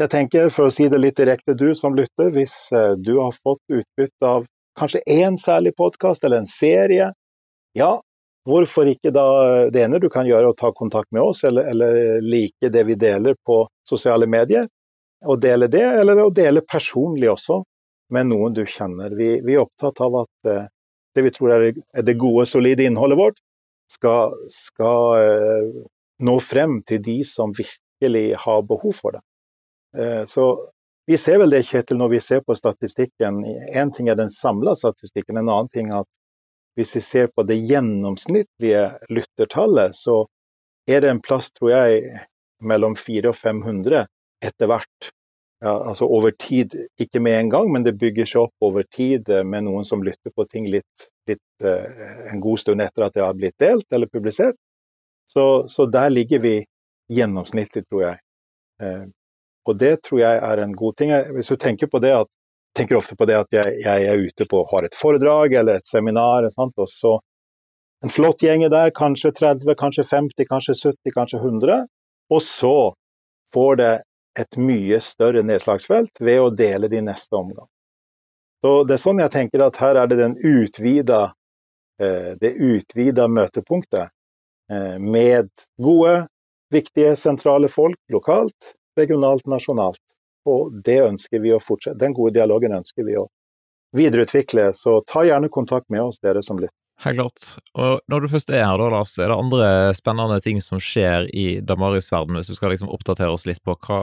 jeg 0.00 0.08
tenker, 0.08 0.48
for 0.48 0.68
å 0.68 0.72
si 0.72 0.88
det 0.88 0.98
litt 1.00 1.20
direkte, 1.20 1.54
du 1.54 1.74
som 1.76 1.94
lytter, 1.94 2.32
hvis 2.32 2.54
eh, 2.72 2.94
du 2.96 3.18
har 3.20 3.34
fått 3.36 3.60
utbytte 3.68 4.28
av 4.28 4.46
kanskje 4.78 5.02
én 5.10 5.36
særlig 5.40 5.74
podkast 5.76 6.24
eller 6.24 6.42
en 6.42 6.48
serie, 6.48 7.12
ja, 7.72 7.92
hvorfor 8.48 8.88
ikke 8.90 9.12
da 9.14 9.26
Det 9.70 9.84
ene 9.84 10.00
du 10.02 10.08
kan 10.10 10.26
gjøre, 10.26 10.50
å 10.50 10.58
ta 10.58 10.72
kontakt 10.74 11.10
med 11.12 11.22
oss, 11.22 11.44
eller, 11.44 11.68
eller 11.70 12.20
like 12.20 12.70
det 12.72 12.84
vi 12.88 12.96
deler 12.98 13.36
på 13.46 13.64
sosiale 13.88 14.26
medier. 14.26 14.66
Og 15.24 15.38
dele 15.40 15.68
det, 15.70 15.84
eller 16.00 16.18
å 16.24 16.32
dele 16.34 16.64
personlig 16.66 17.30
også, 17.30 17.62
med 18.12 18.28
noen 18.28 18.54
du 18.56 18.64
kjenner. 18.66 19.14
Vi, 19.16 19.38
vi 19.44 19.54
er 19.54 19.62
opptatt 19.62 20.02
av 20.04 20.18
at 20.24 20.50
uh, 20.50 20.66
det 21.14 21.24
vi 21.24 21.32
tror 21.32 21.54
er, 21.54 21.68
det 22.02 22.18
gode, 22.20 22.44
solide 22.50 22.84
innholdet 22.84 23.18
vårt, 23.20 23.38
skal, 23.92 24.34
skal 24.50 25.22
uh, 25.22 25.82
nå 26.26 26.36
frem 26.42 26.80
til 26.88 27.00
de 27.04 27.20
som 27.28 27.54
virkelig 27.56 28.26
har 28.42 28.66
behov 28.68 28.96
for 28.98 29.16
det. 29.16 29.22
Uh, 29.96 30.24
så 30.28 30.48
vi 31.06 31.18
ser 31.18 31.38
vel 31.42 31.50
det, 31.50 31.64
Kjetil, 31.66 31.98
når 31.98 32.08
vi 32.08 32.20
ser 32.20 32.42
på 32.46 32.54
statistikken. 32.54 33.42
Én 33.74 33.90
ting 33.94 34.08
er 34.08 34.18
den 34.18 34.30
samla 34.30 34.76
statistikken, 34.78 35.36
en 35.36 35.48
annen 35.48 35.70
ting 35.72 35.90
er 35.90 36.04
at 36.04 36.10
hvis 36.78 36.96
vi 36.96 37.00
ser 37.04 37.32
på 37.34 37.44
det 37.44 37.58
gjennomsnittlige 37.68 38.84
lyttertallet, 39.12 39.96
så 39.96 40.22
er 40.88 41.02
det 41.02 41.10
en 41.10 41.20
plass, 41.20 41.50
tror 41.52 41.72
jeg, 41.74 42.22
mellom 42.64 42.94
400 42.96 43.28
og 43.28 43.36
500 43.36 44.06
etter 44.46 44.70
hvert. 44.70 45.10
Ja, 45.62 45.76
altså 45.76 46.08
over 46.10 46.32
tid, 46.38 46.74
ikke 47.00 47.20
med 47.22 47.38
en 47.38 47.50
gang, 47.50 47.68
men 47.72 47.84
det 47.86 47.94
bygger 48.00 48.26
seg 48.26 48.48
opp 48.48 48.66
over 48.66 48.86
tid 48.90 49.28
med 49.46 49.68
noen 49.68 49.86
som 49.86 50.02
lytter 50.02 50.32
på 50.34 50.46
ting 50.50 50.66
litt, 50.70 51.04
litt 51.30 51.66
uh, 51.66 52.32
en 52.32 52.42
god 52.42 52.58
stund 52.58 52.82
etter 52.82 53.06
at 53.06 53.14
det 53.14 53.22
har 53.22 53.36
blitt 53.38 53.58
delt 53.62 53.94
eller 53.94 54.10
publisert. 54.10 54.58
Så, 55.30 55.68
så 55.70 55.86
der 55.86 56.10
ligger 56.10 56.42
vi 56.42 56.56
gjennomsnittlig, 57.12 57.84
tror 57.86 58.02
jeg. 58.08 58.18
Og 59.68 59.78
det 59.78 59.96
tror 60.06 60.20
jeg 60.20 60.38
er 60.42 60.62
en 60.62 60.72
god 60.76 60.96
ting. 60.98 61.12
Hvis 61.36 61.52
du 61.52 61.56
tenker 61.56 61.90
på 61.90 62.00
det 62.02 62.14
at 62.16 62.30
tenker 62.76 62.96
ofte 62.96 63.16
på 63.16 63.28
det 63.28 63.36
at 63.36 63.52
jeg, 63.52 63.74
jeg 63.84 64.06
er 64.08 64.22
ute 64.24 64.46
på 64.48 64.62
har 64.70 64.86
et 64.86 64.96
foredrag 64.96 65.52
eller 65.60 65.80
et 65.80 65.88
seminar, 65.88 66.48
sant? 66.54 66.72
og 66.80 66.88
så 66.88 67.18
en 68.02 68.10
flott 68.10 68.42
gjeng 68.42 68.64
der, 68.72 68.90
kanskje 68.96 69.30
30, 69.38 69.74
kanskje 69.78 70.04
50, 70.08 70.48
kanskje 70.48 70.74
70, 70.74 71.12
kanskje 71.14 71.38
100. 71.38 71.84
Og 72.32 72.42
så 72.42 72.94
får 73.54 73.76
det 73.78 73.92
et 74.40 74.56
mye 74.58 74.98
større 75.04 75.44
nedslagsfelt 75.46 76.22
ved 76.24 76.40
å 76.40 76.50
dele 76.56 76.88
det 76.90 76.98
i 76.98 77.04
neste 77.04 77.36
omgang. 77.36 77.68
Så 78.64 78.72
Det 78.88 78.96
er 78.96 79.04
sånn 79.04 79.20
jeg 79.22 79.34
tenker 79.34 79.66
at 79.66 79.78
her 79.82 80.00
er 80.00 80.10
det 80.10 80.18
den 80.18 80.34
utvida, 80.38 81.22
eh, 82.00 82.32
det 82.40 82.56
utvida 82.56 83.28
møtepunktet 83.28 84.08
eh, 84.70 84.98
med 84.98 85.50
gode, 85.82 86.26
viktige, 86.72 87.14
sentrale 87.20 87.68
folk 87.68 87.98
lokalt 88.10 88.74
regionalt, 88.98 89.46
nasjonalt. 89.46 90.18
Og 90.48 90.74
det 90.84 90.98
ønsker 91.04 91.42
vi 91.42 91.52
å 91.54 91.62
fortsette. 91.62 92.00
Den 92.00 92.16
gode 92.16 92.34
dialogen 92.36 92.74
ønsker 92.76 93.06
vi 93.06 93.16
å 93.20 93.28
videreutvikle. 93.96 94.70
Så 94.74 95.00
ta 95.06 95.24
gjerne 95.26 95.50
kontakt 95.52 95.90
med 95.92 96.02
oss, 96.02 96.22
dere 96.22 96.42
som 96.42 96.58
lytter. 96.58 96.76
Helt 97.02 97.18
klart. 97.18 97.46
Og 97.74 98.00
når 98.10 98.22
du 98.22 98.30
først 98.30 98.52
er 98.52 98.62
her, 98.62 98.78
da, 98.78 98.88
Lars, 98.92 99.16
er 99.18 99.32
det 99.32 99.38
andre 99.38 99.68
spennende 99.96 100.38
ting 100.44 100.60
som 100.62 100.78
skjer 100.82 101.26
i 101.34 101.46
Damaris-verdenen, 101.66 102.38
hvis 102.38 102.52
du 102.52 102.58
skal 102.58 102.70
liksom 102.74 102.92
oppdatere 102.94 103.32
oss 103.32 103.46
litt 103.48 103.62
på 103.64 103.74
hva, 103.74 104.00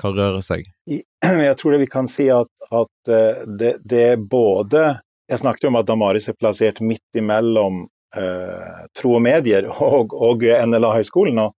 hva 0.00 0.10
rører 0.10 0.42
seg? 0.42 0.66
Jeg 1.46 1.56
tror 1.60 1.74
det 1.74 1.82
vi 1.84 1.90
kan 1.92 2.10
si 2.10 2.26
at, 2.34 2.50
at 2.74 3.12
eh, 3.12 3.44
det, 3.46 3.76
det, 3.86 4.02
er 4.14 4.18
både 4.18 4.88
Jeg 5.30 5.42
snakket 5.44 5.68
om 5.70 5.78
at 5.78 5.86
Damaris 5.86 6.26
er 6.32 6.38
plassert 6.38 6.82
midt 6.82 7.18
imellom 7.18 7.84
eh, 8.16 8.80
tro 8.98 9.14
og 9.20 9.22
medier 9.22 9.68
og, 9.70 10.16
og 10.16 10.42
NLA-høgskolen. 10.42 11.38
og 11.44 11.54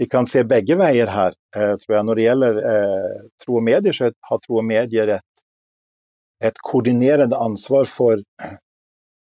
Vi 0.00 0.08
kan 0.10 0.26
se 0.26 0.44
begge 0.48 0.76
veier 0.80 1.10
her, 1.12 1.34
eh, 1.56 1.74
tror 1.82 1.96
jeg. 1.96 2.06
Når 2.08 2.18
det 2.18 2.24
gjelder 2.24 2.62
eh, 2.70 3.18
tro 3.44 3.58
og 3.60 3.66
medier, 3.66 3.96
så 3.96 4.10
har 4.28 4.40
tro 4.42 4.62
og 4.62 4.66
medier 4.66 5.16
et, 5.18 5.44
et 6.42 6.62
koordinerende 6.64 7.38
ansvar 7.38 7.84
for, 7.90 8.22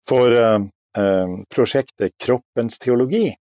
for 0.08 0.38
eh, 0.38 0.70
Eh, 0.98 1.27
prosjektet 1.56 2.12
Kroppens 2.20 2.80
teologi. 2.80 3.34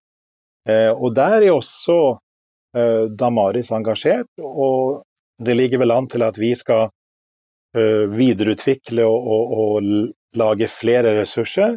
Eh, 0.70 0.92
og 0.94 1.16
der 1.16 1.42
er 1.42 1.52
også 1.52 1.98
eh, 2.78 3.06
Damaris 3.18 3.72
engasjert, 3.74 4.30
og 4.38 5.02
det 5.42 5.56
ligger 5.58 5.82
vel 5.82 5.96
an 5.96 6.10
til 6.12 6.26
at 6.26 6.38
vi 6.38 6.54
skal 6.56 6.90
videreutvikle 8.10 9.04
og, 9.06 9.26
og, 9.30 9.52
og 9.62 10.38
lage 10.42 10.66
flere 10.74 11.12
ressurser 11.20 11.76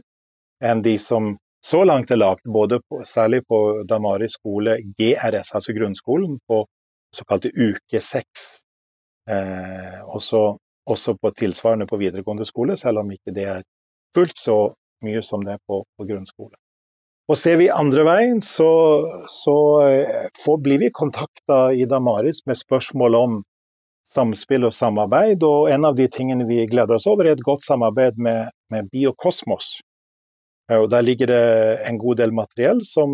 enn 0.65 0.81
de 0.81 0.95
som 0.97 1.35
så 1.65 1.85
langt 1.85 2.11
er 2.11 2.19
lagt, 2.19 2.45
både 2.45 2.81
på, 2.89 3.03
særlig 3.07 3.45
på 3.47 3.83
Damaris 3.89 4.35
skole 4.39 4.79
GRS, 4.99 5.53
altså 5.55 5.75
grunnskolen, 5.77 6.39
på 6.49 6.65
såkalte 7.15 7.53
uke 7.55 8.01
seks. 8.03 8.63
Eh, 9.31 10.01
også, 10.05 10.57
også, 10.91 11.15
på 11.23 11.31
tilsvarende 11.39 11.87
på 11.87 12.01
videregående 12.01 12.47
skole, 12.49 12.77
selv 12.77 13.05
om 13.05 13.13
ikke 13.15 13.35
det 13.37 13.47
er 13.47 13.63
fullt 14.17 14.39
så 14.39 14.57
mye 15.07 15.23
som 15.23 15.45
det 15.47 15.55
er 15.55 15.63
på, 15.69 15.85
på 15.99 16.09
grunnskole. 16.09 16.57
Og 17.31 17.39
ser 17.39 17.61
vi 17.61 17.71
andre 17.71 18.03
veien, 18.09 18.43
så, 18.43 18.73
så 19.31 19.57
eh, 19.87 20.27
får, 20.43 20.59
blir 20.67 20.83
vi 20.83 20.91
kontakta 20.91 21.69
i 21.73 21.87
Damaris 21.87 22.43
med 22.47 22.59
spørsmål 22.59 23.19
om 23.21 23.39
samspill 24.11 24.67
og 24.67 24.75
samarbeid. 24.75 25.47
Og 25.47 25.71
en 25.71 25.87
av 25.87 25.95
de 25.97 26.09
tingene 26.11 26.49
vi 26.51 26.65
gleder 26.67 26.99
oss 26.99 27.07
over, 27.07 27.31
er 27.31 27.39
et 27.39 27.47
godt 27.47 27.63
samarbeid 27.65 28.19
med, 28.19 28.51
med 28.75 28.91
Biokosmos. 28.91 29.77
Og 30.79 30.89
der 30.93 31.05
ligger 31.05 31.31
det 31.31 31.45
en 31.89 31.99
god 32.01 32.21
del 32.21 32.35
materiell 32.37 32.83
som 32.87 33.11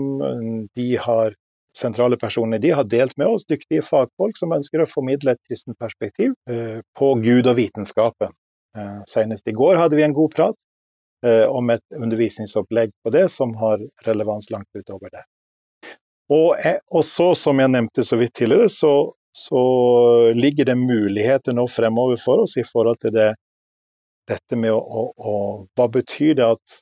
de 0.76 0.88
har, 1.00 1.36
sentrale 1.76 2.18
personer 2.20 2.60
de 2.62 2.70
har 2.74 2.86
delt 2.90 3.16
med 3.18 3.32
oss, 3.32 3.46
dyktige 3.48 3.84
fagfolk 3.86 4.38
som 4.38 4.52
ønsker 4.56 4.82
å 4.82 4.88
formidle 4.90 5.34
et 5.34 5.42
kristent 5.48 5.78
perspektiv 5.80 6.34
eh, 6.50 6.80
på 6.98 7.10
Gud 7.22 7.46
og 7.46 7.56
vitenskapen. 7.58 8.34
Eh, 8.76 8.96
senest 9.10 9.48
i 9.48 9.56
går 9.56 9.78
hadde 9.80 9.98
vi 9.98 10.06
en 10.06 10.16
god 10.16 10.34
prat 10.34 10.58
Eh, 11.26 11.48
om 11.48 11.70
et 11.70 11.82
undervisningsopplegg 11.96 12.90
på 13.02 13.10
det 13.10 13.28
som 13.28 13.54
har 13.58 13.80
relevans 14.06 14.50
langt 14.50 14.68
utover 14.74 15.10
det. 15.10 15.24
Og, 16.30 16.54
eh, 16.66 16.78
og 16.94 17.02
så, 17.04 17.32
som 17.34 17.58
jeg 17.58 17.72
nevnte 17.74 18.04
så 18.06 18.16
vidt 18.20 18.36
tidligere, 18.38 18.68
så, 18.70 18.92
så, 19.34 19.62
ligger 20.34 20.68
det 20.68 20.76
muligheter 20.78 21.56
nå 21.58 21.66
fremover 21.66 22.20
for 22.22 22.44
oss 22.44 22.54
i 22.56 22.66
forhold 22.68 23.00
til 23.02 23.16
det, 23.16 23.32
dette 24.30 24.60
med 24.60 24.70
å, 24.76 24.78
å, 24.78 25.02
å 25.18 25.34
Hva 25.74 25.88
betyr 25.90 26.38
det 26.38 26.46
at 26.46 26.78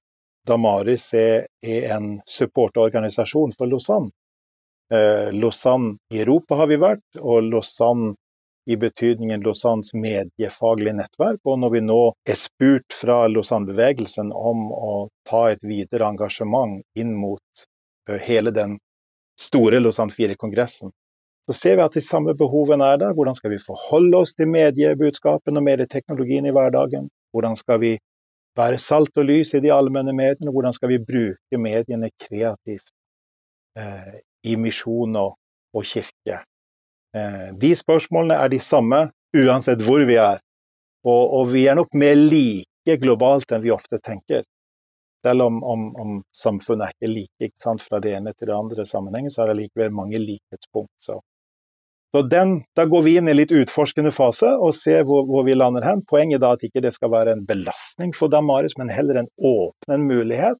Damaris 0.47 1.11
er, 1.15 1.47
en 1.67 2.21
supportorganisasjon 2.27 3.53
for 3.59 3.71
Lausanne? 3.71 4.13
Eh, 4.95 5.33
Lausanne 5.35 5.97
i 6.15 6.21
Europa 6.23 6.61
har 6.61 6.71
vi 6.71 6.79
vært, 6.79 7.05
og 7.19 7.49
Lausanne 7.51 8.15
i 8.67 8.77
betydningen 8.77 9.43
Lausannes 9.47 9.93
mediefaglige 9.95 10.97
nettverk. 10.99 11.41
Og 11.47 11.59
når 11.63 11.75
vi 11.77 11.83
nå 11.87 12.01
er 12.27 12.39
spurt 12.39 12.95
fra 13.01 13.25
Lausanne-bevegelsen 13.31 14.33
om 14.35 14.69
å 14.75 14.95
ta 15.29 15.47
et 15.53 15.63
videre 15.67 16.09
engasjement 16.11 16.81
inn 16.99 17.15
mot 17.15 17.67
hele 18.27 18.55
den 18.55 18.79
store 19.39 19.79
Lausanne 19.83 20.15
4-kongressen, 20.15 20.91
så 21.47 21.55
ser 21.55 21.77
vi 21.79 21.85
at 21.85 21.95
de 21.95 22.03
samme 22.03 22.35
behovene 22.35 22.89
er 22.91 22.99
der. 22.99 23.15
Hvordan 23.15 23.37
skal 23.39 23.53
vi 23.55 23.63
forholde 23.63 24.25
oss 24.25 24.35
til 24.35 24.51
mediebudskapen 24.51 25.59
og 25.59 25.67
medieteknologien 25.67 26.49
i 26.49 26.55
hverdagen? 26.55 27.07
Hvordan 27.31 27.55
skal 27.59 27.79
vi 27.83 27.93
være 28.57 28.79
salt 28.83 29.19
og 29.21 29.29
lys 29.29 29.55
i 29.55 29.63
de 29.65 29.73
allmenne 29.75 30.15
mediene? 30.17 30.53
Hvordan 30.53 30.75
skal 30.77 30.93
vi 30.95 31.03
bruke 31.03 31.61
mediene 31.61 32.11
kreativt 32.23 32.93
eh, 33.79 34.19
i 34.47 34.57
misjon 34.61 35.17
og, 35.21 35.37
og 35.77 35.87
kirke? 35.87 36.41
Eh, 37.17 37.49
de 37.61 37.73
spørsmålene 37.77 38.41
er 38.43 38.53
de 38.53 38.61
samme 38.63 39.07
uansett 39.37 39.85
hvor 39.85 40.05
vi 40.09 40.19
er. 40.21 40.43
Og, 41.07 41.23
og 41.39 41.53
vi 41.53 41.67
er 41.71 41.79
nok 41.79 41.95
mer 41.95 42.17
like 42.19 42.99
globalt 43.03 43.53
enn 43.53 43.65
vi 43.65 43.75
ofte 43.75 44.01
tenker. 44.03 44.45
Selv 45.27 45.47
om, 45.47 45.63
om, 45.65 45.87
om 46.03 46.19
samfunnet 46.35 46.87
er 46.87 46.95
ikke 46.95 47.13
like 47.13 47.49
ikke 47.49 47.63
sant, 47.63 47.83
fra 47.83 48.01
det 48.03 48.13
ene 48.15 48.33
til 48.35 48.51
det 48.51 48.57
andre 48.57 48.85
sammenhengen, 48.87 49.33
så 49.33 49.43
er 49.43 49.53
det 49.53 49.63
likevel 49.63 49.95
mange 49.95 50.21
likhetspunkt. 50.23 50.93
Så, 51.03 51.19
så 52.17 52.23
den, 52.23 52.63
Da 52.75 52.85
går 52.89 53.03
vi 53.03 53.17
inn 53.19 53.29
i 53.29 53.35
litt 53.35 53.53
utforskende 53.53 54.09
fase 54.15 54.49
og 54.57 54.73
ser 54.75 55.03
hvor, 55.05 55.27
hvor 55.29 55.45
vi 55.45 55.53
lander 55.55 55.85
hen. 55.85 56.01
Poenget 56.09 56.41
er 56.41 56.55
at 56.57 56.63
ikke 56.65 56.81
det 56.81 56.95
skal 56.95 57.11
være 57.13 57.35
en 57.37 57.43
belastning 57.45 58.15
for 58.17 58.33
Damaris, 58.33 58.77
men 58.81 58.89
heller 58.89 59.21
en 59.21 59.29
åpne 59.37 59.99
mulighet. 60.01 60.57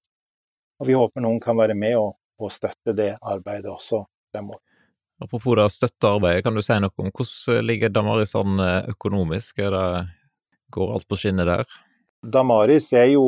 Og 0.81 0.91
vi 0.91 0.97
håper 0.99 1.25
noen 1.25 1.41
kan 1.41 1.57
være 1.57 1.77
med 1.79 1.97
og, 1.97 2.11
og 2.37 2.53
støtte 2.53 2.93
det 2.99 3.15
arbeidet 3.23 3.71
også 3.73 4.03
fremover. 4.35 4.61
Apropos 5.25 5.57
det 5.57 5.71
støttearbeidet, 5.73 6.45
kan 6.45 6.59
du 6.59 6.61
si 6.61 6.77
noe 6.77 6.93
om 7.01 7.09
hvordan 7.09 7.65
ligger 7.65 7.95
Damaris 7.95 8.37
an 8.37 8.61
økonomisk? 8.93 9.65
Er 9.65 9.73
Det, 9.73 9.89
går 10.77 10.93
alt 10.93 11.09
på 11.09 11.17
skinner 11.17 11.49
der? 11.49 11.65
Damaris 12.21 12.93
er 12.93 13.15
jo 13.15 13.25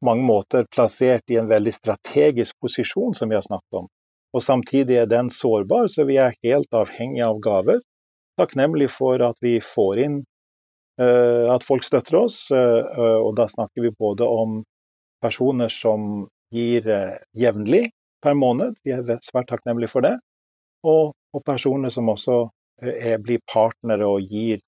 på 0.00 0.10
mange 0.10 0.26
måter 0.26 0.66
plassert 0.66 1.30
i 1.30 1.38
en 1.38 1.46
veldig 1.50 1.74
strategisk 1.74 2.58
posisjon, 2.58 3.14
som 3.14 3.30
vi 3.30 3.38
har 3.38 3.46
snakket 3.46 3.84
om. 3.84 3.86
Og 4.36 4.44
samtidig 4.44 4.98
er 5.00 5.10
den 5.10 5.30
sårbar, 5.32 5.88
så 5.88 6.04
vi 6.08 6.18
er 6.20 6.36
helt 6.44 6.74
avhengig 6.76 7.22
av 7.24 7.38
gaver. 7.44 7.80
Takknemlig 8.38 8.90
for 8.92 9.22
at 9.24 9.38
vi 9.42 9.56
får 9.64 10.02
inn 10.04 10.18
uh, 11.00 11.48
at 11.54 11.64
folk 11.66 11.86
støtter 11.86 12.20
oss, 12.20 12.42
uh, 12.52 13.18
og 13.24 13.32
da 13.40 13.48
snakker 13.48 13.86
vi 13.86 13.94
både 13.96 14.28
om 14.28 14.60
personer 15.24 15.72
som 15.72 16.28
gir 16.54 16.86
jevnlig 17.34 17.88
per 18.22 18.34
måned, 18.34 18.78
vi 18.84 18.94
er 18.94 19.18
svært 19.24 19.48
takknemlige 19.50 19.90
for 19.92 20.06
det, 20.06 20.16
og, 20.86 21.14
og 21.34 21.44
personer 21.46 21.92
som 21.94 22.10
også 22.10 22.38
eh, 22.82 23.12
er, 23.12 23.18
blir 23.22 23.42
partnere 23.52 24.08
og 24.08 24.26
gir 24.30 24.60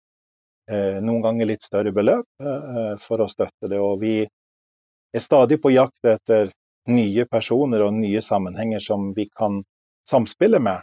eh, 0.71 0.99
noen 1.03 1.23
ganger 1.25 1.51
litt 1.51 1.67
større 1.67 1.93
beløp 1.95 2.27
eh, 2.43 2.95
for 3.01 3.23
å 3.23 3.31
støtte 3.31 3.71
det. 3.71 3.81
Og 3.81 4.01
vi 4.03 4.15
er 4.25 5.25
stadig 5.25 5.61
på 5.63 5.75
jakt 5.75 6.07
etter 6.07 6.53
nye 6.89 7.27
personer 7.29 7.85
og 7.85 7.97
nye 7.99 8.23
sammenhenger 8.25 8.83
som 8.85 9.11
vi 9.17 9.27
kan 9.37 9.63
samspille 10.09 10.61
med. 10.63 10.81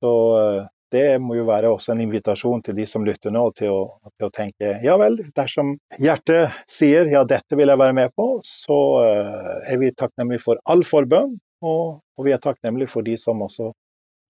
Så 0.00 0.12
eh, 0.38 0.68
det 0.90 1.04
må 1.22 1.36
jo 1.36 1.46
være 1.46 1.70
også 1.70 1.92
en 1.94 2.02
invitasjon 2.02 2.64
til 2.66 2.78
de 2.78 2.86
som 2.88 3.04
lytter 3.06 3.34
nå, 3.34 3.44
til 3.54 3.70
å, 3.70 3.82
til 4.16 4.26
å 4.26 4.32
tenke 4.34 4.72
ja 4.82 4.96
vel, 4.98 5.20
dersom 5.36 5.76
hjertet 6.02 6.56
sier 6.70 7.10
ja, 7.12 7.22
dette 7.28 7.58
vil 7.58 7.70
jeg 7.70 7.78
være 7.78 7.94
med 7.94 8.10
på, 8.18 8.26
så 8.42 8.78
uh, 8.98 9.52
er 9.70 9.78
vi 9.78 9.92
takknemlige 9.94 10.42
for 10.42 10.58
all 10.66 10.82
forbønn, 10.86 11.36
og, 11.62 12.00
og 12.02 12.26
vi 12.26 12.34
er 12.34 12.42
takknemlige 12.42 12.90
for 12.90 13.06
de 13.06 13.14
som 13.22 13.46
også 13.46 13.70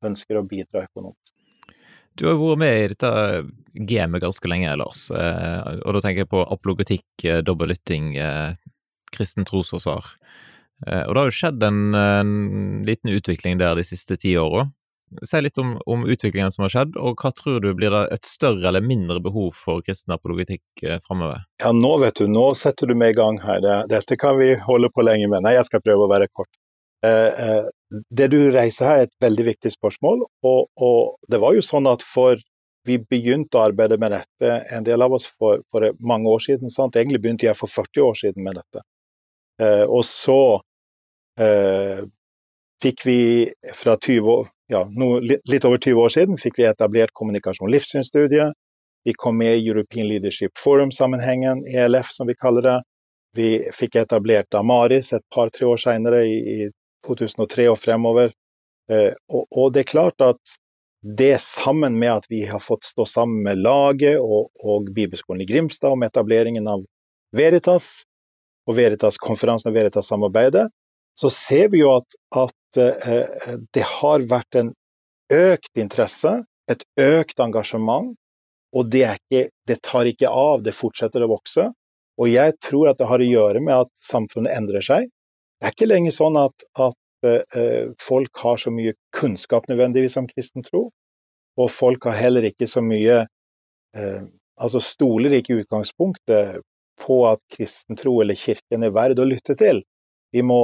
ønsker 0.05 0.37
å 0.37 0.45
bidra 0.51 0.85
økonomisk. 0.85 1.33
Du 2.19 2.27
har 2.27 2.37
vært 2.37 2.61
med 2.61 2.77
i 2.77 2.89
dette 2.91 3.11
gamet 3.89 4.23
ganske 4.23 4.51
lenge, 4.51 4.77
Lars, 4.77 5.07
eh, 5.15 5.75
og 5.81 5.97
da 5.97 6.03
tenker 6.05 6.25
jeg 6.25 6.33
på 6.33 6.43
apologetikk, 6.45 7.07
eh, 7.25 7.41
dobbeltlytting, 7.47 8.17
eh, 8.19 8.53
kristen 9.15 9.47
trosforsvar. 9.49 10.17
Og 10.81 11.13
det 11.13 11.21
har 11.21 11.29
jo 11.29 11.37
skjedd 11.37 11.65
en, 11.67 11.81
en 11.93 12.31
liten 12.87 13.11
utvikling 13.13 13.59
der 13.61 13.77
de 13.77 13.85
siste 13.85 14.17
ti 14.17 14.33
åra. 14.41 14.65
Si 15.27 15.41
litt 15.43 15.59
om, 15.59 15.75
om, 15.91 16.07
utviklingen 16.07 16.53
som 16.55 16.65
har 16.65 16.73
skjedd, 16.73 16.97
og 16.97 17.21
hva 17.21 17.33
tror 17.35 17.59
du 17.61 17.73
blir 17.77 17.91
det 17.93 18.05
et 18.15 18.25
større 18.25 18.71
eller 18.71 18.85
mindre 18.85 19.19
behov 19.21 19.51
for 19.59 19.83
kristen 19.85 20.15
apologitikk 20.15 20.85
framover? 21.05 21.43
Ja, 21.61 21.75
nå 21.77 21.91
vet 22.01 22.23
du, 22.23 22.31
nå 22.31 22.47
setter 22.57 22.89
du 22.89 22.95
meg 22.97 23.13
i 23.13 23.19
gang 23.19 23.41
her. 23.43 23.67
Dette 23.91 24.17
kan 24.21 24.39
vi 24.39 24.55
holde 24.63 24.89
på 24.95 25.05
lenge 25.05 25.29
med. 25.29 25.43
Nei, 25.45 25.57
jeg 25.59 25.67
skal 25.69 25.83
prøve 25.85 26.07
å 26.07 26.13
være 26.13 26.31
kort. 26.33 26.53
Det 27.03 28.29
du 28.31 28.39
reiser 28.55 28.87
her 28.87 29.03
er 29.03 29.09
et 29.09 29.25
veldig 29.25 29.49
viktig 29.51 29.75
spørsmål. 29.75 30.25
Og, 30.47 30.63
og, 30.79 31.19
det 31.29 31.43
var 31.43 31.59
jo 31.59 31.67
sånn 31.67 31.91
at 31.91 32.07
for 32.07 32.39
vi 32.89 32.97
begynte 33.03 33.59
å 33.59 33.67
arbeide 33.69 33.99
med 34.01 34.15
dette, 34.15 34.55
en 34.73 34.87
del 34.87 35.03
av 35.05 35.13
oss 35.13 35.27
for, 35.29 35.61
for 35.73 35.91
mange 36.01 36.31
år 36.31 36.43
siden. 36.47 36.73
Sant? 36.73 36.97
Egentlig 36.97 37.21
begynte 37.25 37.49
jeg 37.49 37.59
for 37.59 37.73
40 37.73 38.07
år 38.07 38.19
siden 38.23 38.47
med 38.47 38.57
dette. 38.61 38.85
Eh, 39.61 39.85
og 39.85 40.05
så 40.09 40.41
eh, 40.57 40.63
fikk 42.83 43.07
vi 43.07 43.21
fra 43.75 43.95
20 43.97 44.33
år, 44.33 44.49
ja, 44.73 44.85
no, 44.91 45.19
litt, 45.21 45.65
over 45.65 45.79
20 45.79 46.03
år 46.05 46.13
siden 46.15 46.39
fikk 46.39 46.59
vi 46.61 46.67
etablert 46.69 47.11
kommunikasjon 47.17 47.71
livssynsstudiet. 47.73 48.53
Vi 49.05 49.15
kom 49.17 49.39
med 49.41 49.57
i 49.57 49.69
European 49.69 50.09
Leadership 50.09 50.59
Forum-sammenhengen, 50.59 51.65
ELF 51.67 52.13
som 52.13 52.29
vi 52.29 52.37
kaller 52.37 52.63
det. 52.63 52.77
Vi 53.37 53.49
fikk 53.73 53.97
etablert 53.97 54.55
Amaris 54.55 55.13
et 55.17 55.25
par-tre 55.35 55.67
år 55.67 55.81
senere, 55.81 56.25
i, 56.27 56.67
i 56.67 56.69
2003 57.07 57.69
og 57.73 57.79
fremover. 57.81 58.35
Eh, 58.93 59.13
og, 59.33 59.47
og, 59.49 59.73
det 59.73 59.85
er 59.85 59.91
klart 59.93 60.25
at 60.25 60.57
det 61.01 61.39
sammen 61.41 61.97
med 61.99 62.13
at 62.13 62.29
vi 62.29 62.43
har 62.47 62.61
fått 62.61 62.85
stå 62.85 63.07
sammen 63.09 63.43
med 63.47 63.63
laget 63.65 64.21
og, 64.21 64.51
og 64.61 64.91
Bibelskolen 64.95 65.43
i 65.43 65.49
Grimstad 65.49 65.97
om 65.97 66.05
etableringen 66.05 66.69
av, 66.69 66.85
Veritas 67.37 68.03
og 68.69 68.77
Veritas-konferansen 68.77 69.71
og 69.71 69.77
Veritas-samarbeidet, 69.79 70.67
så 71.19 71.31
ser 71.33 71.71
vi 71.73 71.83
jo 71.83 71.95
at, 71.99 72.17
at 72.37 72.81
uh, 72.81 73.59
det 73.75 73.85
har 73.87 74.27
vært 74.31 74.61
en 74.61 74.73
økt 75.31 75.81
interesse, 75.81 76.33
et 76.71 76.85
økt 77.01 77.43
engasjement, 77.43 78.15
og 78.77 78.91
det, 78.91 79.03
ikke, 79.19 79.49
det, 79.67 79.79
tar 79.83 80.07
ikke 80.07 80.31
av, 80.31 80.63
det 80.63 80.75
fortsetter 80.77 81.25
å 81.27 81.33
vokse. 81.33 81.67
Og 82.21 82.31
jeg 82.31 82.55
tror 82.63 82.91
at 82.91 83.01
det 83.01 83.09
har 83.11 83.23
å 83.23 83.27
gjøre 83.27 83.63
med 83.65 83.87
at 83.87 83.91
samfunnet 84.05 84.55
endrer 84.55 84.85
seg. 84.85 85.09
Det 85.59 85.69
er 85.69 85.75
ikke 85.75 85.91
lenger 85.91 86.15
sånn 86.15 86.39
at, 86.41 86.67
at 86.79 86.99
uh, 87.27 87.91
folk 88.01 88.43
har 88.45 88.61
så 88.63 88.73
mye 88.75 88.95
kunnskap 89.17 89.69
nødvendigvis 89.71 90.19
om 90.21 90.29
kristen 90.31 90.67
tro, 90.67 90.89
og 91.61 91.73
folk 91.73 92.07
har 92.09 92.19
heller 92.19 92.47
ikke 92.49 92.69
så 92.71 92.83
mye 92.85 93.25
uh, 93.25 94.23
Altså 94.61 94.77
stoler 94.85 95.33
ikke 95.39 95.55
utgangspunktet 95.63 96.59
på 97.01 97.15
at 97.25 97.41
kristen 97.49 97.97
tro 97.97 98.19
eller 98.21 98.37
kirken 98.37 98.85
er 98.85 98.93
verd 98.93 99.23
å 99.23 99.25
lytte 99.25 99.55
til. 99.57 99.81
Vi 100.33 100.43
må 100.47 100.61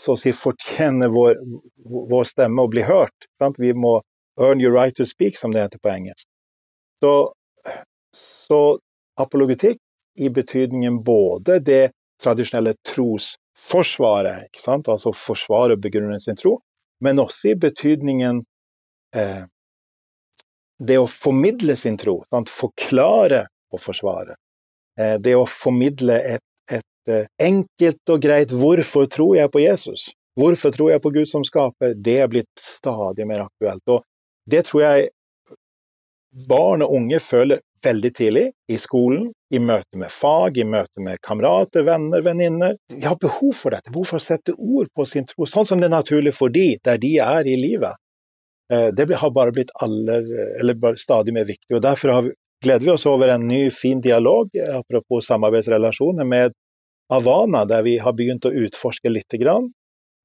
så 0.00 0.14
å 0.14 0.20
si 0.20 0.32
fortjene 0.32 1.10
vår, 1.12 1.36
vår 1.84 2.28
stemme 2.28 2.64
og 2.64 2.72
bli 2.72 2.84
hørt. 2.86 3.28
Sant? 3.42 3.58
Vi 3.60 3.74
må 3.76 3.98
earn 4.40 4.62
your 4.62 4.72
right 4.72 4.96
to 4.96 5.04
speak, 5.04 5.36
som 5.36 5.52
det 5.52 5.66
heter 5.66 5.82
på 5.82 5.92
engelsk. 5.92 6.26
Så, 7.02 7.12
så 8.16 8.60
apologetikk 9.20 9.78
i 10.20 10.30
betydningen 10.30 11.02
både 11.04 11.58
det 11.64 11.90
tradisjonelle 12.22 12.74
trosforsvaret, 12.86 14.48
ikke 14.48 14.62
sant? 14.62 14.88
altså 14.88 15.12
forsvare 15.16 15.76
og 15.76 15.84
begrunne 15.84 16.20
sin 16.20 16.36
tro, 16.36 16.58
men 17.04 17.20
også 17.22 17.54
i 17.54 17.60
betydningen 17.60 18.42
eh, 19.16 19.44
det 20.80 20.98
å 21.00 21.08
formidle 21.08 21.76
sin 21.76 21.96
tro, 22.00 22.20
sant? 22.32 22.52
forklare 22.52 23.46
og 23.72 23.82
forsvare. 23.84 24.36
Eh, 25.00 25.16
det 25.22 25.36
å 25.36 25.46
formidle 25.48 26.18
et, 26.34 26.44
enkelt 27.42 28.12
og 28.14 28.22
greit 28.22 28.50
'hvorfor 28.50 29.08
tror 29.10 29.36
jeg 29.36 29.50
på 29.50 29.62
Jesus'? 29.62 30.10
Hvorfor 30.38 30.70
tror 30.70 30.90
jeg 30.90 31.02
på 31.02 31.10
Gud 31.10 31.28
som 31.28 31.44
skaper? 31.44 31.94
Det 31.94 32.18
er 32.20 32.28
blitt 32.28 32.52
stadig 32.58 33.26
mer 33.26 33.46
aktuelt. 33.48 33.82
Og 33.88 34.02
det 34.50 34.64
tror 34.64 34.82
jeg 34.82 35.08
barn 36.48 36.82
og 36.82 36.94
unge 36.94 37.18
føler 37.20 37.60
veldig 37.84 38.10
tidlig, 38.14 38.44
i 38.68 38.76
skolen, 38.76 39.30
i 39.54 39.58
møte 39.58 39.98
med 39.98 40.12
fag, 40.12 40.58
i 40.58 40.66
møte 40.68 41.02
med 41.02 41.20
kamerater, 41.26 41.84
venner, 41.86 42.22
venninner. 42.22 42.76
De 42.92 43.00
har 43.06 43.16
behov 43.20 43.54
for 43.56 43.74
dette, 43.74 43.92
behov 43.92 44.10
for 44.12 44.20
å 44.20 44.24
sette 44.24 44.54
ord 44.56 44.90
på 44.96 45.06
sin 45.08 45.26
tro, 45.28 45.48
sånn 45.48 45.66
som 45.68 45.80
det 45.80 45.88
er 45.88 45.96
naturlig 45.96 46.34
for 46.36 46.52
de, 46.52 46.74
der 46.84 47.00
de 47.00 47.14
er 47.24 47.48
i 47.48 47.56
livet. 47.56 47.96
Eh, 48.72 48.90
det 48.94 49.08
har 49.22 49.34
bare 49.34 49.54
blitt 49.56 49.72
aller, 49.82 50.28
eller 50.60 50.96
stadig 51.00 51.34
mer 51.34 51.48
viktig. 51.48 51.72
og 51.74 51.82
Derfor 51.82 52.20
vi, 52.28 52.34
gleder 52.62 52.86
vi 52.86 52.92
oss 52.92 53.08
over 53.08 53.32
en 53.32 53.48
ny, 53.48 53.62
fin 53.74 54.00
dialog, 54.04 54.52
apropos 54.76 55.26
samarbeidsrelasjoner, 55.32 56.28
med 56.28 56.52
Avana, 57.10 57.64
der 57.66 57.82
vi 57.86 57.96
har 57.98 58.14
begynt 58.16 58.46
å 58.46 58.54
utforske 58.66 59.10
litt. 59.10 59.34
Grann. 59.40 59.70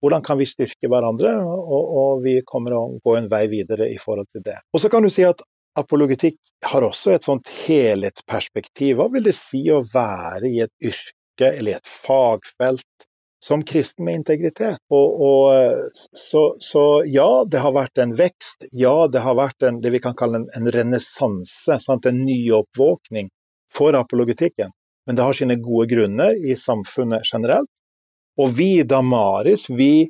Hvordan 0.03 0.23
kan 0.25 0.37
vi 0.37 0.45
styrke 0.49 0.89
hverandre, 0.91 1.31
og, 1.41 1.91
og, 1.97 2.23
vi 2.25 2.39
kommer 2.45 2.75
å 2.77 2.81
gå 3.01 3.15
en 3.17 3.29
vei 3.31 3.45
videre 3.49 3.87
i 3.89 3.97
forhold 4.01 4.27
til 4.33 4.43
det. 4.45 4.59
Og 4.73 4.83
så 4.83 4.91
kan 4.93 5.05
du 5.05 5.09
si 5.13 5.25
at 5.25 5.41
apologetikk 5.79 6.37
har 6.69 6.85
også 6.85 7.15
et 7.15 7.25
sånt 7.25 7.49
helhetsperspektiv. 7.65 8.99
Hva 8.99 9.09
vil 9.13 9.25
det 9.25 9.35
si 9.37 9.63
å 9.73 9.81
være 9.81 10.51
i 10.51 10.61
et 10.65 10.73
yrke 10.91 11.51
eller 11.51 11.73
i 11.73 11.77
et 11.79 11.89
fagfelt 11.89 13.07
som 13.45 13.63
kristen 13.63 14.05
med 14.05 14.21
integritet. 14.21 14.79
Og, 14.89 15.21
og 15.21 15.89
så, 16.17 16.55
så, 16.59 16.85
ja, 17.05 17.45
det 17.51 17.61
har 17.61 17.75
vært 17.75 18.01
en 18.01 18.15
vekst. 18.17 18.69
Ja, 18.73 19.07
det 19.11 19.21
har 19.25 19.37
vært 19.37 19.65
en, 19.67 19.81
det 19.83 19.91
vi 19.93 20.01
kan 20.01 20.17
kalle 20.17 20.41
en, 20.41 20.47
en 20.57 20.71
renessanse, 20.73 21.77
en 21.95 22.23
nyoppvåkning 22.25 23.29
for 23.73 23.97
apologetikken. 23.99 24.73
Men 25.05 25.17
det 25.17 25.25
har 25.25 25.37
sine 25.37 25.55
gode 25.61 25.87
grunner 25.91 26.35
i 26.35 26.55
samfunnet 26.57 27.27
generelt. 27.33 27.69
Og 28.41 28.51
vi 28.57 28.79
i 28.79 28.87
Damaris 28.87 29.69
vi 29.69 30.09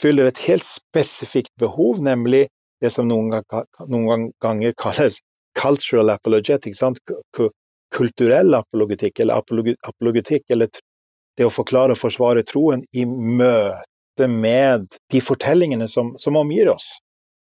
fyller 0.00 0.28
et 0.28 0.42
helt 0.46 0.64
spesifikt 0.64 1.54
behov, 1.60 2.02
nemlig 2.04 2.46
det 2.80 2.92
som 2.92 3.08
noen, 3.08 3.40
noen 3.88 4.28
ganger 4.42 4.76
kalles 4.76 5.22
cultural 5.56 6.12
apologetic, 6.12 6.76
sant? 6.76 7.00
kulturell 7.96 8.54
apologetikk, 8.54 9.20
eller 9.20 9.40
apologetikk, 9.88 10.44
eller 10.50 10.68
det 11.36 11.46
å 11.46 11.52
forklare 11.52 11.94
og 11.94 12.00
forsvare 12.00 12.44
troen 12.44 12.82
i 12.92 13.06
møte 13.06 14.28
med 14.28 14.88
de 15.12 15.20
fortellingene 15.22 15.88
som, 15.88 16.14
som 16.20 16.36
omgir 16.36 16.72
oss 16.72 16.96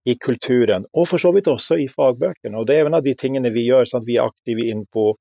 i 0.09 0.17
kulturen, 0.21 0.85
og 0.93 1.07
for 1.09 1.23
så 1.23 1.31
vidt 1.33 1.49
også 1.49 1.79
i 1.81 1.89
fagbøkene. 1.89 2.59
Og 2.59 2.67
det 2.69 2.77
er 2.77 2.89
en 2.89 2.99
av 2.99 3.05
de 3.05 3.15
tingene 3.17 3.53
vi 3.55 3.65
gjør, 3.69 3.89
sånn 3.89 4.03
at 4.03 4.09
vi 4.09 4.19
er 4.19 4.29
aktive 4.29 4.67
inn 4.69 4.85
på, 4.93 5.15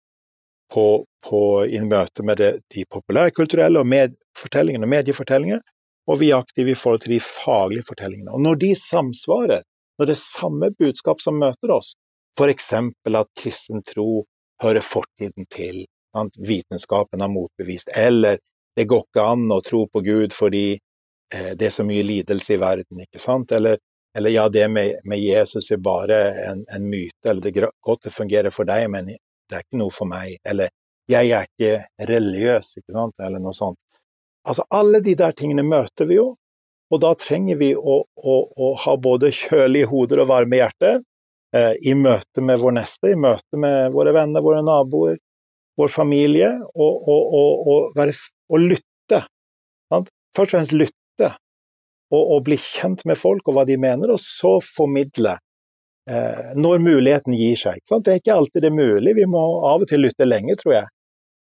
på, 0.74 1.06
på 1.30 1.42
i 1.66 1.82
møte 1.86 2.26
med 2.26 2.40
det, 2.42 2.52
de 2.74 2.86
populærkulturelle 2.90 3.84
og 3.84 3.88
med 3.88 4.16
fortellingene, 4.38 4.90
mediefortellingene, 4.90 5.62
og 6.10 6.20
vi 6.20 6.32
er 6.32 6.42
aktive 6.42 6.74
i 6.74 6.78
forhold 6.78 7.04
til 7.06 7.16
de 7.16 7.22
faglige 7.24 7.88
fortellingene. 7.88 8.34
Og 8.34 8.42
når 8.44 8.60
de 8.64 8.72
samsvarer, 8.80 9.64
når 10.00 10.10
det 10.10 10.16
er 10.16 10.24
samme 10.24 10.72
budskap 10.80 11.22
som 11.22 11.38
møter 11.40 11.76
oss, 11.76 11.94
f.eks. 12.40 12.72
at 12.74 13.30
kristen 13.40 13.84
tro 13.86 14.24
hører 14.64 14.82
fortiden 14.82 15.46
til, 15.54 15.86
at 16.18 16.36
vitenskapen 16.48 17.22
har 17.22 17.32
motbevist, 17.32 17.90
eller 17.96 18.38
det 18.76 18.86
går 18.90 19.06
ikke 19.08 19.26
an 19.34 19.50
å 19.54 19.62
tro 19.66 19.86
på 19.90 20.02
Gud 20.06 20.34
fordi 20.34 20.74
eh, 20.74 21.52
det 21.58 21.68
er 21.68 21.74
så 21.74 21.86
mye 21.86 22.06
lidelse 22.06 22.56
i 22.56 22.62
verden, 22.62 23.02
ikke 23.06 23.22
sant? 23.22 23.54
Eller, 23.54 23.78
eller 24.18 24.34
ja, 24.34 24.48
det 24.50 24.68
med, 24.70 25.00
med, 25.10 25.22
Jesus 25.22 25.72
er 25.72 25.82
bare 25.82 26.20
en, 26.50 26.66
en, 26.74 26.90
myte, 26.90 27.30
eller 27.30 27.42
det 27.46 27.70
godt 27.82 28.06
det 28.06 28.14
fungerer 28.14 28.54
for 28.54 28.70
deg, 28.70 28.90
men 28.94 29.14
det 29.54 29.60
er 29.60 29.68
ikke 29.68 29.82
noe 29.84 29.94
for 29.94 30.10
meg. 30.10 30.40
Eller 30.50 30.74
jeg 31.12 31.32
er 31.36 31.48
ikke 31.48 32.08
religiøs, 32.10 32.78
ikke 32.80 32.96
sant? 32.96 33.16
eller 33.22 33.44
noe 33.44 33.56
sånt. 33.58 33.80
Altså, 34.48 34.66
alle 34.76 35.00
de 35.04 35.14
der 35.20 35.36
tingene 35.38 35.64
møter 35.64 36.10
vi 36.10 36.18
jo, 36.18 36.34
og 36.94 37.02
da 37.02 37.14
trenger 37.18 37.58
vi 37.58 37.72
å, 37.76 38.02
å, 38.04 38.34
å 38.54 38.72
ha 38.84 38.96
både 39.02 39.32
kjølige 39.34 39.90
hoder 39.90 40.24
og 40.24 40.30
varme 40.30 40.60
hjerter 40.60 41.00
eh, 41.56 41.76
i 41.90 41.94
møte 41.98 42.44
med 42.46 42.60
vår 42.62 42.76
neste, 42.78 43.14
i 43.14 43.20
møte 43.20 43.60
med 43.60 43.94
våre 43.96 44.14
venner, 44.16 44.44
våre 44.46 44.62
naboer, 44.66 45.18
vår 45.80 45.90
familie, 45.90 46.52
og, 46.76 47.08
og, 47.10 47.40
og, 47.40 47.88
være, 47.98 48.14
og 48.54 48.68
lytte. 48.68 49.24
Sant? 49.90 50.12
Først 50.36 50.54
og 50.54 50.58
fremst 50.58 50.76
lytte, 50.76 51.32
og, 52.14 52.44
bli 52.46 52.60
kjent 52.62 53.08
med 53.10 53.18
folk 53.18 53.48
og 53.50 53.58
hva 53.58 53.66
de 53.66 53.80
mener, 53.82 54.14
og 54.14 54.22
så 54.22 54.60
formidle 54.62 55.38
når 56.04 56.82
muligheten 56.84 57.32
gir 57.38 57.56
seg. 57.56 57.78
Det 57.88 58.12
er 58.12 58.18
ikke 58.20 58.34
alltid 58.36 58.66
det 58.66 58.70
er 58.70 58.76
mulig, 58.76 59.14
vi 59.16 59.28
må 59.30 59.44
av 59.70 59.86
og 59.86 59.88
til 59.88 60.02
lytte 60.04 60.26
lenge, 60.28 60.58
tror 60.60 60.74
jeg. 60.76 60.90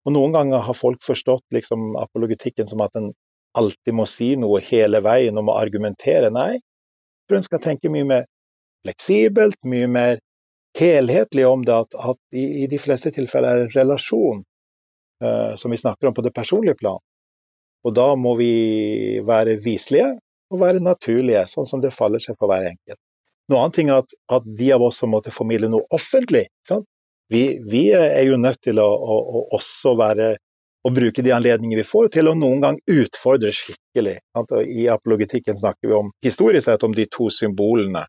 Og 0.05 0.13
noen 0.13 0.35
ganger 0.35 0.61
har 0.67 0.77
folk 0.77 1.01
forstått 1.03 1.55
liksom, 1.55 1.95
apologetikken 1.97 2.67
som 2.69 2.83
at 2.85 2.95
en 2.99 3.09
alltid 3.57 3.95
må 3.95 4.05
si 4.09 4.33
noe 4.39 4.61
hele 4.65 4.99
veien 5.05 5.37
og 5.39 5.47
må 5.47 5.55
argumentere. 5.57 6.31
Nei, 6.33 6.57
jeg 6.57 7.29
tror 7.29 7.39
en 7.39 7.47
skal 7.47 7.63
tenke 7.63 7.91
mye 7.93 8.07
mer 8.09 8.25
fleksibelt, 8.83 9.59
mye 9.69 9.87
mer 9.87 10.19
helhetlig 10.79 11.45
om 11.47 11.63
det 11.65 11.75
at, 11.85 11.95
at 12.11 12.19
i, 12.35 12.63
i, 12.63 12.67
de 12.67 12.79
fleste 12.81 13.13
tilfeller 13.13 13.49
er 13.49 13.63
det 13.63 13.77
relasjon 13.77 14.41
uh, 15.23 15.53
som 15.55 15.71
vi 15.71 15.79
snakker 15.79 16.09
om 16.09 16.17
på 16.17 16.25
det 16.25 16.33
personlige 16.35 16.79
plan. 16.81 16.99
Og 17.83 17.95
da 17.95 18.13
må 18.19 18.35
vi 18.39 18.53
være 19.23 19.59
viselige 19.63 20.15
og 20.53 20.61
være 20.61 20.83
naturlige, 20.83 21.45
sånn 21.49 21.69
som 21.69 21.81
det 21.83 21.93
faller 21.95 22.21
seg 22.23 22.37
for 22.39 22.51
hver 22.51 22.67
enkelt. 22.71 22.99
Noe 23.51 23.65
annet 23.65 23.79
er 23.83 23.97
at, 23.97 24.15
at 24.37 24.47
de 24.59 24.71
av 24.75 24.85
oss 24.87 25.01
som 25.01 25.11
måtte 25.11 25.33
formidle 25.33 25.69
noe 25.71 25.83
offentlig, 25.91 26.45
vi, 27.31 27.43
vi, 27.59 27.83
er 27.91 28.23
jo 28.27 28.37
nødt 28.39 28.61
til 28.63 28.79
å, 28.79 28.87
å, 28.87 29.19
å 29.19 29.43
også 29.57 29.95
være 29.99 30.33
å 30.83 30.91
bruke 30.91 31.23
de 31.23 31.31
anledninger 31.31 31.79
vi 31.79 31.87
får 31.87 32.09
til 32.15 32.27
å 32.29 32.35
noen 32.35 32.61
gang 32.63 32.79
utfordre 32.91 33.51
skikkelig. 33.55 34.17
I 34.67 34.89
apologetikken 34.91 35.55
snakker 35.59 35.89
vi 35.89 35.95
om 35.97 36.11
historisk 36.23 36.67
sett 36.67 36.83
om 36.83 36.95
de 36.95 37.07
to 37.11 37.29
symbolene 37.31 38.03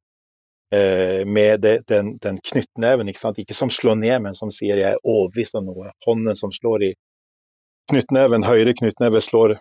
Eh, 0.75 1.27
med 1.27 1.61
den, 1.61 2.18
den, 2.18 2.38
knyttneven, 2.53 3.09
ikke, 3.09 3.33
ikke 3.38 3.55
som 3.55 3.70
slår 3.70 3.99
ned, 4.01 4.23
men 4.23 4.35
som 4.35 4.51
sier 4.51 4.81
'jeg 4.81 4.97
er 4.97 5.05
overbevist 5.05 5.55
om 5.55 5.66
noe'. 5.68 5.92
Hånden 6.07 6.37
som 6.37 6.51
slår 6.53 6.85
i 6.88 6.92
knyttneven, 7.92 8.47
høyre 8.49 8.73
knyttneve 8.81 9.20
slår 9.20 9.59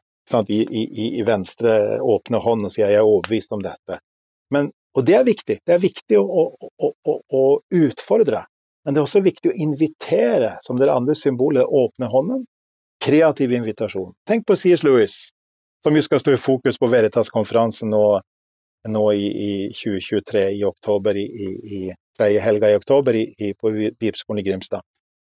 i, 0.47 0.59
i, 0.63 0.83
i, 1.19 1.23
venstre 1.27 1.99
åpne 1.99 2.39
hånd 2.39 2.65
og 2.65 2.71
sier 2.71 2.89
'jeg 2.89 3.01
er 3.03 3.09
overbevist 3.11 3.51
om 3.51 3.61
dette'. 3.61 3.99
Men, 4.49 4.71
og 4.93 5.05
det 5.07 5.15
er 5.17 5.27
viktig. 5.27 5.59
Det 5.65 5.75
er 5.75 5.81
viktig 5.81 6.19
å, 6.19 6.43
å, 6.53 6.89
å, 6.89 7.15
å, 7.39 7.43
utfordre. 7.73 8.43
Men 8.83 8.93
det 8.93 9.01
er 9.01 9.07
også 9.07 9.23
viktig 9.25 9.51
å 9.51 9.55
invitere, 9.65 10.57
som 10.61 10.77
det 10.77 10.91
andre 10.91 11.15
symbolet, 11.17 11.65
åpne 11.65 12.09
hånden. 12.11 12.43
Kreativ 13.03 13.51
invitasjon. 13.55 14.13
Tenk 14.27 14.45
på 14.47 14.57
C.S. 14.59 14.83
Lewis, 14.85 15.17
som 15.83 15.95
jo 15.95 16.03
skal 16.03 16.21
stå 16.21 16.35
i 16.35 16.39
fokus 16.39 16.79
på 16.79 16.91
Veritas-konferansen 16.91 17.91
nå, 17.91 18.03
nå 18.93 19.03
i, 19.15 19.25
i 19.27 19.51
2023 19.73 20.45
i 20.59 20.63
oktober, 20.67 21.17
i, 21.19 21.49
i 21.79 21.83
i 22.21 22.39
helga 22.39 22.71
i 22.71 22.75
oktober 22.75 23.15
i, 23.15 23.53
på 23.57 23.71
Bibelskolen 23.71 24.39
i 24.39 24.43
Grimstad. 24.43 24.81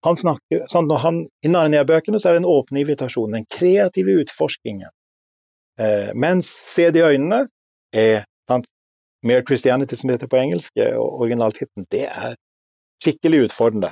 Han 0.06 0.16
snakker, 0.16 0.68
sant, 0.70 0.88
når 0.88 0.98
han, 1.02 1.20
I 1.46 1.50
Narnia-bøkene 1.50 2.20
er 2.22 2.38
det 2.38 2.44
en 2.44 2.50
åpen 2.50 2.78
invitasjon, 2.78 3.34
den 3.34 3.48
kreative 3.50 4.20
utforskingen. 4.22 4.92
Eh, 5.82 6.14
mens 6.14 6.48
Se 6.48 6.90
det 6.94 7.02
i 7.02 7.08
øynene 7.08 7.48
er 7.94 8.26
sant, 8.50 8.70
Mere 9.26 9.46
Christianity, 9.46 9.96
som 9.96 10.12
heter 10.12 10.30
på 10.30 10.38
engelsk, 10.38 10.76
og 10.78 11.24
originaltittelen, 11.24 11.88
det 11.92 12.06
er 12.10 12.36
skikkelig 13.04 13.48
utfordrende. 13.48 13.92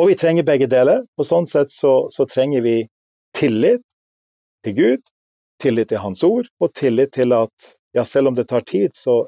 Og 0.00 0.08
vi 0.08 0.16
trenger 0.18 0.46
begge 0.48 0.68
deler. 0.70 1.04
og 1.16 1.28
sånn 1.28 1.46
sett 1.46 1.70
så, 1.70 2.08
så 2.10 2.26
trenger 2.28 2.64
vi 2.64 2.76
tillit 3.36 3.82
til 4.64 4.76
Gud, 4.76 5.12
tillit 5.62 5.88
til 5.92 6.02
Hans 6.02 6.22
ord, 6.24 6.48
og 6.60 6.72
tillit 6.74 7.12
til 7.12 7.32
at 7.36 7.72
ja, 7.96 8.04
selv 8.04 8.32
om 8.32 8.34
det 8.34 8.48
tar 8.48 8.64
tid, 8.66 8.90
så, 8.96 9.26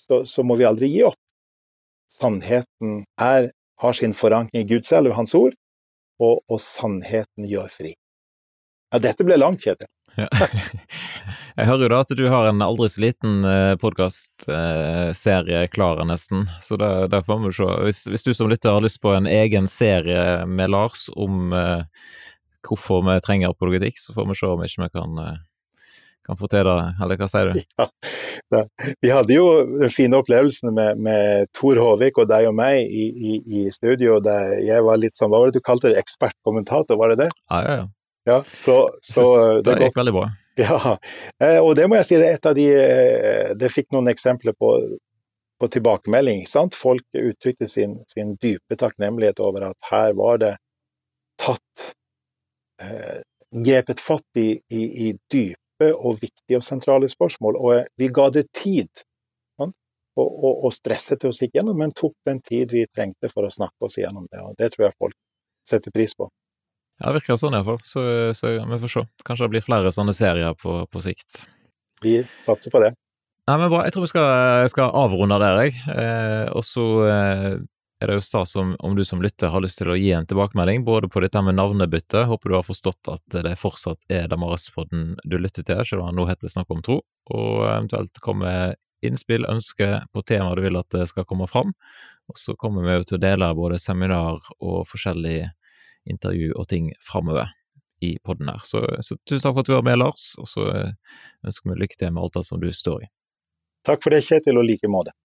så, 0.00 0.24
så 0.24 0.42
må 0.46 0.56
vi 0.56 0.68
aldri 0.68 0.90
gi 0.92 1.02
opp. 1.06 1.18
Sannheten 2.12 3.02
er, 3.20 3.50
har 3.82 3.96
sin 3.98 4.14
forankring 4.14 4.62
i 4.62 4.68
Gud 4.70 4.86
selv 4.86 5.10
og 5.10 5.18
Hans 5.18 5.34
ord, 5.34 5.56
og, 6.22 6.40
og 6.48 6.60
sannheten 6.62 7.48
gjør 7.50 7.68
fri. 7.72 7.92
Ja, 8.94 9.02
dette 9.02 9.26
ble 9.26 9.36
langt, 9.36 9.64
Kjetil. 9.66 9.90
Ja. 10.16 10.28
Jeg 11.56 11.68
hører 11.68 11.84
jo 11.84 11.88
da 11.92 11.98
at 12.04 12.12
du 12.16 12.24
har 12.32 12.48
en 12.48 12.62
aldri 12.64 12.88
så 12.92 13.02
liten 13.04 13.44
eh, 13.48 13.74
podkastserie 13.80 15.62
eh, 15.64 15.70
klar, 15.72 16.00
nesten, 16.08 16.46
så 16.64 16.78
det, 16.80 16.90
det 17.12 17.22
får 17.26 17.42
vi 17.42 17.52
se. 17.56 17.68
Hvis, 17.86 18.04
hvis, 18.12 18.24
du 18.24 18.32
som 18.36 18.50
lytter 18.52 18.76
har 18.76 18.84
lyst 18.84 19.00
på 19.04 19.12
en 19.16 19.28
egen 19.28 19.68
serie 19.68 20.46
med 20.48 20.72
Lars 20.72 21.06
om 21.16 21.52
eh, 21.56 21.84
hvorfor 22.66 23.04
vi 23.06 23.18
trenger 23.24 23.52
apologetikk, 23.52 24.00
så 24.00 24.16
får 24.16 24.30
vi 24.30 24.38
se 24.40 24.52
om 24.52 24.64
ikke 24.64 24.86
vi 24.86 24.90
kan, 24.96 25.18
eh, 25.22 25.36
kan 26.28 26.40
få 26.40 26.48
til 26.52 26.64
det, 26.68 26.78
eller 27.04 27.20
hva 27.20 27.30
sier 27.32 27.52
du? 27.52 27.60
Ja, 28.52 28.60
vi 29.02 29.10
hadde 29.10 29.34
jo 29.34 29.46
den 29.80 29.90
fine 29.90 30.20
opplevelsen 30.20 30.70
med, 30.76 31.00
med 31.02 31.48
Tor 31.56 31.80
Håvik 31.82 32.20
og 32.22 32.28
deg 32.30 32.46
og 32.46 32.54
meg 32.54 32.84
i, 32.84 33.06
i, 33.10 33.38
i 33.42 33.62
studio, 33.74 34.20
der 34.22 34.52
jeg 34.62 34.84
var 34.86 35.00
litt 35.02 35.18
sånn, 35.18 35.32
hva 35.32 35.40
var 35.42 35.50
det 35.50 35.58
du 35.58 35.64
kalte 35.66 35.90
det, 35.90 35.98
ekspertkommentator, 36.04 37.00
var 37.00 37.10
det 37.14 37.24
det? 37.24 37.30
Ja, 37.50 37.62
ja, 37.64 37.78
ja. 37.80 37.86
Ja, 38.26 38.44
så, 38.52 38.90
så 39.02 39.22
det, 39.62 39.74
det 39.74 39.86
gikk 39.86 39.98
veldig 40.00 40.12
bra. 40.16 40.26
Ja, 40.56 40.96
eh, 41.44 41.58
og 41.60 41.74
det 41.76 41.84
må 41.86 41.98
jeg 41.98 42.06
si 42.08 42.16
det 42.18 42.30
er 42.30 42.38
et 42.38 42.46
av 42.48 42.54
de 42.56 42.64
eh, 42.72 43.50
Det 43.60 43.68
fikk 43.68 43.90
noen 43.92 44.08
eksempler 44.08 44.56
på, 44.56 44.70
på 45.60 45.68
tilbakemelding. 45.74 46.46
Sant? 46.48 46.74
Folk 46.74 47.04
uttrykte 47.20 47.68
sin, 47.68 47.98
sin, 48.10 48.34
dype 48.40 48.78
takknemlighet 48.80 49.42
over 49.44 49.68
at 49.68 49.90
her 49.90 50.16
var 50.18 50.40
det 50.42 50.54
tatt 51.38 51.90
eh, 52.82 53.20
Grepet 53.66 54.02
fatt 54.02 54.40
i, 54.40 54.48
i, 54.74 54.82
i, 55.06 55.12
dype 55.32 55.92
og 55.94 56.18
viktige 56.18 56.58
og 56.58 56.64
sentrale 56.66 57.06
spørsmål, 57.08 57.56
og 57.60 58.00
vi 58.00 58.08
ga 58.10 58.26
det 58.34 58.48
tid. 58.56 59.04
Sant? 59.60 59.76
Og, 60.18 60.26
og, 60.26 60.64
og 60.66 60.74
stresset 60.74 61.28
oss 61.28 61.44
ikke 61.44 61.60
gjennom, 61.60 61.78
men 61.78 61.94
tok 61.94 62.16
den 62.26 62.40
tid 62.44 62.74
vi 62.74 62.88
trengte 62.90 63.30
for 63.30 63.46
å 63.46 63.52
snakke 63.52 63.86
oss 63.86 64.00
igjennom 64.00 64.26
det. 64.32 64.42
og 64.42 64.58
Det 64.58 64.72
tror 64.72 64.88
jeg 64.88 64.98
folk 64.98 65.16
setter 65.68 65.94
pris 65.94 66.16
på. 66.16 66.26
Ja, 66.96 67.10
det 67.10 67.18
virker 67.18 67.36
sånn 67.40 67.56
iallfall, 67.56 67.80
så, 67.84 68.02
så 68.36 68.54
vi 68.56 68.78
får 68.82 68.92
se. 68.92 69.04
Kanskje 69.26 69.44
det 69.44 69.52
blir 69.52 69.64
flere 69.64 69.92
sånne 69.92 70.14
serier 70.16 70.56
på, 70.56 70.78
på 70.88 71.02
sikt. 71.04 71.42
Vi 72.02 72.18
satser 72.44 72.72
på 72.72 72.80
det. 72.84 72.94
Nei, 73.46 73.56
men 73.60 73.70
bra. 73.70 73.84
Jeg 73.86 73.94
tror 73.94 74.06
vi 74.06 74.10
skal, 74.10 74.68
skal 74.72 74.94
avrunde 74.96 75.38
der, 75.38 75.60
jeg. 75.66 75.76
Eh, 75.92 76.46
og 76.56 76.64
så 76.66 76.86
eh, 77.06 77.50
er 78.02 78.10
det 78.10 78.16
jo 78.18 78.24
stas 78.24 78.56
om, 78.58 78.72
om, 78.84 78.96
du 78.96 79.04
som 79.06 79.20
lytter 79.22 79.52
har 79.52 79.62
lyst 79.62 79.78
til 79.80 79.92
å 79.92 79.98
gi 79.98 80.08
en 80.16 80.26
tilbakemelding, 80.28 80.82
både 80.88 81.08
på 81.12 81.22
dette 81.22 81.42
med 81.44 81.56
navnebytte. 81.56 82.24
Håper 82.26 82.52
du 82.52 82.56
har 82.58 82.66
forstått 82.66 83.12
at 83.12 83.38
det 83.46 83.54
fortsatt 83.60 84.08
er 84.12 84.26
Damaris-podden 84.32 85.14
du 85.24 85.38
lytter 85.38 85.68
til, 85.68 85.84
selv 85.86 86.04
om 86.04 86.10
det 86.10 86.18
nå 86.18 86.26
heter 86.28 86.52
Snakk 86.52 86.74
om 86.74 86.82
tro, 86.84 86.98
og 87.30 87.52
eventuelt 87.68 88.20
komme 88.24 88.50
innspill, 89.04 89.46
ønsker 89.46 90.08
på 90.10 90.24
tema 90.26 90.50
du 90.56 90.64
vil 90.64 90.80
at 90.80 90.90
det 90.96 91.06
skal 91.12 91.28
komme 91.28 91.46
fram. 91.48 91.70
Og 92.26 92.40
så 92.40 92.56
kommer 92.58 92.82
vi 92.82 92.98
jo 92.98 93.06
til 93.06 93.20
å 93.20 93.22
dele 93.22 93.52
både 93.54 93.78
seminar 93.78 94.40
og 94.58 94.82
forskjellige 94.90 95.52
intervju 96.10 96.52
og 96.56 96.68
ting 96.70 96.90
framover 97.02 97.52
i 98.00 98.18
podden 98.24 98.48
her. 98.52 98.60
Så, 98.64 98.82
så, 99.00 99.16
tusen 99.28 99.46
takk 99.48 99.56
for 99.56 99.64
at 99.64 99.70
du 99.70 99.76
var 99.76 99.86
med, 99.86 99.98
Lars, 100.00 100.32
og 100.40 100.48
så 100.50 100.66
eh, 100.72 101.20
ønsker 101.46 101.72
vi 101.72 101.78
lykke 101.80 102.00
til 102.00 102.12
med 102.12 102.26
alt 102.26 102.36
det 102.38 102.44
som 102.48 102.60
du 102.60 102.68
står 102.72 103.06
i. 103.06 103.10
Takk 103.86 104.02
for 104.04 104.14
det, 104.14 104.24
Kjetil, 104.26 104.58
og 104.58 104.66
like 104.66 104.90
måte. 104.90 105.14